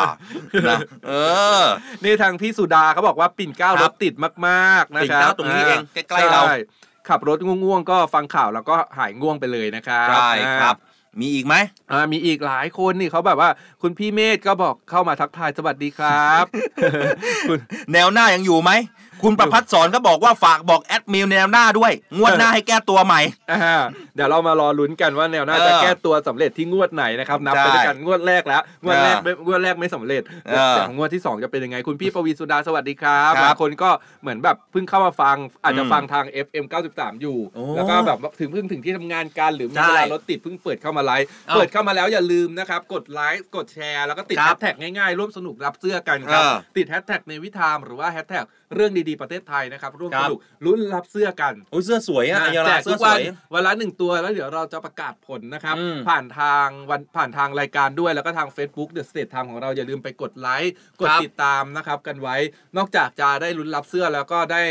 [0.68, 1.12] นะเอ
[1.60, 1.64] อ
[2.04, 4.14] นี่ทางพี่สุดาเขาบอกว่าปิ่นเกล้าครรับถติด
[4.46, 6.56] มากๆนะปิ่นครับเกล้าตรงนี้เองใกล้ๆเราใช่
[7.08, 11.54] ขับรถง่วงๆก็ฟังข่าวแล้วก็หายง่วงไปเลยนะครับใช่ครับอ่า มีอีกไหม
[11.90, 13.50] อ่ามีอีกหลายคนนี่เขาแบบว่า
[13.82, 16.44] คุณพี่เมธก็บอกเข้ามาทักทายสวัสดีครับ
[17.48, 17.58] คุณ
[17.92, 18.70] แนวหน้ายังอยู่ไหม
[19.24, 23.20] คุณประพัฒสอนก็บอกว่าฝากบอกแอดมิวแนวหน้าด้วย งวดหน้าให้แก้ตัวใหม่
[23.50, 23.82] อ่า
[24.16, 33.90] เดี๋ยวเรามารอลุ้นกันว่าแนวหน้าเออจะแก้ตัวสำเร็จที่งวดไหนนะครับนับไปใช่ด้วยกันงวดแรกแล้วงวดแรกเออไม่งวดแรกไม่สำเร็จเออแต่งวดที่ 2 จะเป็นยังไง คุณพี่ปวีสุดาสวัสดีครับครับบางคนก็
[34.22, 36.64] เหมือนแบบเพิ่งเข้ามาฟังอาจจะอืมฟังทาง FM
[36.94, 53.22] 93 อยู่โอ้แล้วก็แบบถึงเพิ่งถึงที่ทำงานกันหรือมีใช่เวลารถติดเพิ่งเปิดเข้ามาไลฟ์เอ้าเปิดเข้ามาแล้วอย่าลืมนะครับกดไลค์กดแชร์แล้วก็ติดคแฮรับชแท็กง่ายๆร่วมสนุกรับเสื้อกันครับเออติดแฮชแท็กในวิธามหรือว่าแฮชแท็ก เรื่องดีๆประเทศไทยนะครับร่วมครัสบนุกลุ้นรับเสื้อกันโอ้ยเสื้อสวยอะนะอัยยาแจรากเสื้ทุอกสวัวนย
[53.54, 62.36] วันละหนึ่งตัวแล้วเดี๋ยวเราจะประกาศผลนะครับอืมผ่านทางวันผ่านทางรายการด้วยแล้วก็ทาง Facebook The State Time ของเราอย่าลืมไปกดไลค์กดครับติดตามนะครับกันไว้
[62.76, 64.62] นอกจากจะได้ลุ้นรับเสื้อแล้วก็ได้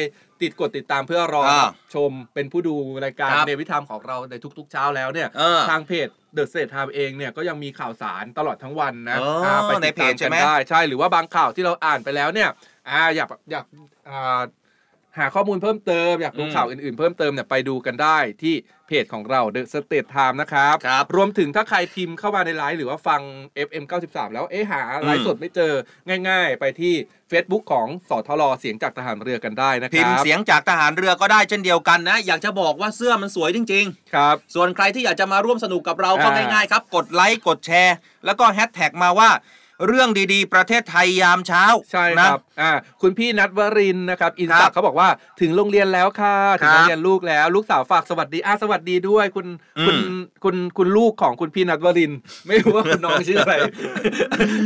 [0.42, 2.76] ติดกดติดตามเพื่อรออ่ารับชมเป็นผู้ดู
[3.06, 12.50] รายการครับในวิธามของเราในทุกๆเช้าแล้วเนี่ยเออทางเพจ The State Time เองเนี่ยก็ยังมีข่าวสารตลอดทั้งวันนะอ๋ออ่าไปในติดเพตาจมใช่กันไหมได้ใช่หรือว่าบางข่าวที่เราอ่านไปแล้วเนี่ย
[12.90, 13.66] อ่าอยากอยาก
[14.10, 14.42] อ่า
[15.20, 18.56] หาข้อมูลเพิ่มเติม อยากดูอืมข่าวอื่นๆ เพิ่มเติมเนี่ยไปดูกันได้ที่
[18.88, 23.22] เพจของเรา The State Time นะครับครับรวมถึงถ้าใครพิมพ์เข้ามาในไลฟ์หรือว่าฟัง
[23.68, 25.74] FM 93 แล้วเอ๊ะหาไลฟ์สดไม่เจอ
[26.28, 26.94] ง่าย ๆ ไปที่
[27.32, 39.30] Facebook ของสทรเสียงจากทหารเรือกันได้นะคพิมรัพ์บเสียงจากทหารเรือก็ได้เช่นเดียวกันนะ อยากจะบอกว่าเสื้อมันสวยจริงครับๆส่วนใครที่อยากจะมาร่วมสนุกกับเราก็อ่าง่ายๆครับ กดไลค์กดแชร์ แล้วก็แฮชแท็กมาว่า
[39.88, 42.72] เรื่องดีๆ ประเทศไทยยามเช้าใช่นะครับอ่า
[43.02, 45.10] คุณพี่นัทวรินทร์นะครับ อินครัสับกเขาบอกว่า
[45.42, 49.48] ถึงโรงเรียนแล้วค่ะถึงครับโรงเรียนลูกแล้ว ลูกสาวฝากสวัสดีอะสวัสดีด้วย คุณ
[49.80, 49.98] อืมคุณ
[50.44, 53.56] คุณคุณลูกของคุณพี่นัทวรินทร์ไม่รู้ว่าคุณน้องชื่ออะไร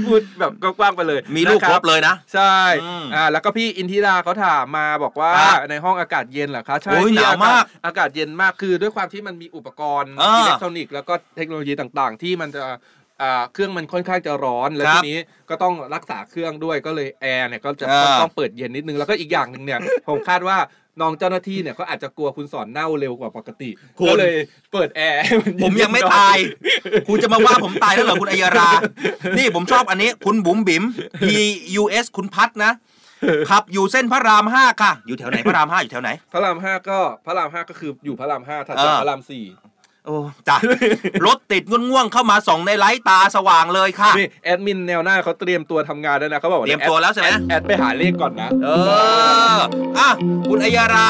[0.05, 12.77] พูดแบบกว้างๆไปเลย มีลูกนะครบเลยนะ ใช่อืมอ่าแล้วก็พี่อินทิราเขาถามมาบอกว่าครับในห้องอากาศเย็นเหรอคะใช่โอ้ยพี่หนาวมากอากาศเย็นมากคือด้วยความที่มันมีอุปกรณ์อ่าอิเล็กทรอนิกส์แล้วก็เทคโนโลยีต่างๆ ที่มันจะอ่า
[13.53, 20.57] เครื่องมันค่อนข้างจะร้อน แล้วครัทีบนี้ก็ต้องรักษาเครื่องด้วยก็เลยแอร์เนี่ยก็จะอ่าต้องต้องเปิดเย็นนิดนึงแล้วก็อีกอย่างหนึ่งเนี่ยผมคาดว่า
[21.01, 24.35] น้องเจ้าหน้าที่เนี่ยเขาอาจจะกลัวคุณสอนเน่าเร็วกว่าปกติคุณก็เลย
[24.73, 26.37] เปิดแอร์ให้นเนผมยังไม่หน่อตาย
[27.07, 28.69] คุณจะมาว่าผมตายแล้วเหรอคุณอัยรา
[29.37, 30.83] นี่ผมชอบอันนี้ คุณบุ๋มบิ๋ม
[31.21, 31.23] P
[31.81, 32.71] U S คุณพัดนะ
[33.49, 39.45] ขับอยู่เส้นพระรามห้าค่ะ อยู่แถวไหนพระรามห้าอยู่แถวไหน พระรามห้าก็พระรามห้าก็คืออยู่พระรามห้าถัดจากเออพระรามสี่
[40.07, 40.17] โอ้
[40.49, 40.57] จ้ะ
[41.25, 48.69] รถติดง่วงๆเข้ามาส่องในไลท์ตาสว่างเลยค่ะนี่แอดมินแนวหน้าเขาเตรียมตัวทำงานแล้วนะเขาบอกว่าเตรียมตัวแล้วใช่ไหมแอดแอดไปหาเลขก่อนนะ เอ
[49.55, 49.59] อ
[49.97, 50.09] อะ
[50.47, 51.07] คุณอัยรา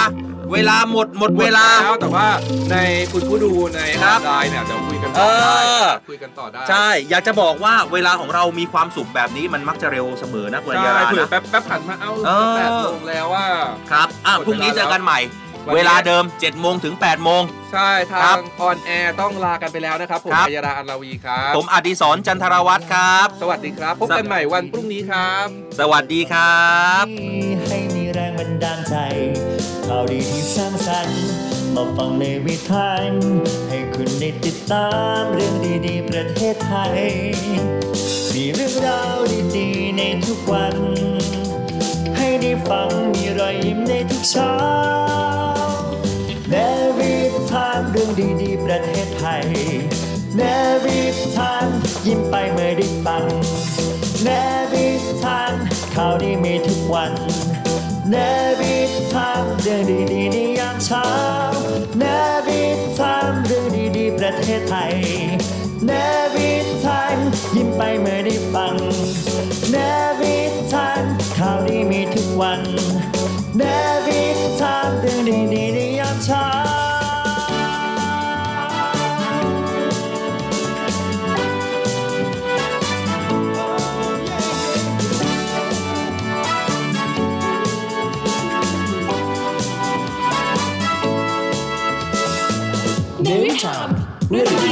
[0.53, 2.27] เวลาหมดหมดเวลาแล้วแต่ว่า
[2.71, 2.75] ใน
[3.11, 13.45] คุณผู้ดูในไลน์ครับเนี่ยเดี๋ยวคุยกันต่อได้เออคุยกันต่อได้ ใช่ อยากจะบอกว่าเวลาของเรามีความสุขแบบนี้มันมักจะเร็วเสมอนะคุณอัญใช่ญาราเผื่อนะแป๊บแป๊บผ่านมาเอ้าเออแปดโมงแล้วว่า
[13.91, 17.41] ครับอะหมดพรุ่งนี้เวลาเจอกันใหม่วันนี้ เวลาเดิม7โมงถึง8โมง
[17.71, 25.47] ใช่ครับทางบออนแอร์ต้องลากันไปแล้วนะครับ ผมครับ อัยราอันลาวีครับ ผมอดิศรจันทรวัตรครับ สวัสดีครับ พบกันใหม่วันพรุ่งนี้ครับ
[25.79, 26.71] สวัสดีครั
[27.03, 27.05] บ
[27.69, 28.95] ให้มีแรงบันดาลใจ
[29.87, 31.21] ข่าวดีที่สร้างสรรค์
[31.75, 32.89] มาฟังในวิถี
[33.69, 34.89] ให้คุณได้ติดตา
[35.19, 35.53] มเรื่อง
[35.87, 36.97] ดีๆ ประเทศไทย
[38.33, 39.17] มีเรื่องราว
[39.57, 41.56] ดีๆในทุกวันให้
[42.41, 44.53] ได้ฟังมีรอยยิ้มในทุกเช้า
[46.49, 46.55] แน
[46.97, 47.13] วิ
[47.51, 48.09] ทานเรื่อง
[48.41, 49.45] ดีๆ ประเทศไทย
[50.37, 50.41] แน
[50.83, 50.99] วิ
[51.35, 51.65] ทาน
[52.07, 53.25] ยิ้มไปเมื่อได้ฟัง
[54.23, 54.29] แน
[54.71, 54.87] วิ
[55.23, 55.53] ทาน
[55.93, 57.13] ข่าวดีมีทุกวัน
[58.09, 58.15] แน
[58.59, 58.75] วิ
[59.13, 59.81] ทานเรื่อง
[60.11, 61.07] ดีๆในยามเช้า
[61.99, 62.03] แน
[62.47, 62.63] วิ
[62.99, 63.65] ทานเรื่อง
[63.97, 64.95] ดีๆ ประเทศไทย
[65.85, 65.91] แน
[66.35, 66.51] วิ
[66.85, 67.17] ทาน
[67.55, 68.75] ยิ้มไปเมื่อได้ฟัง
[69.71, 69.75] แน
[70.19, 70.37] วิ
[70.73, 71.03] ทาน
[71.41, 72.61] ข่าวดีมีทุกวัน
[73.57, 73.61] แน
[74.05, 74.21] วิ
[74.59, 75.19] ทานเรื่อง
[75.53, 76.45] ดีๆในยามเช้า
[93.23, 93.89] ในวิชาม
[94.29, 94.66] เรื่อง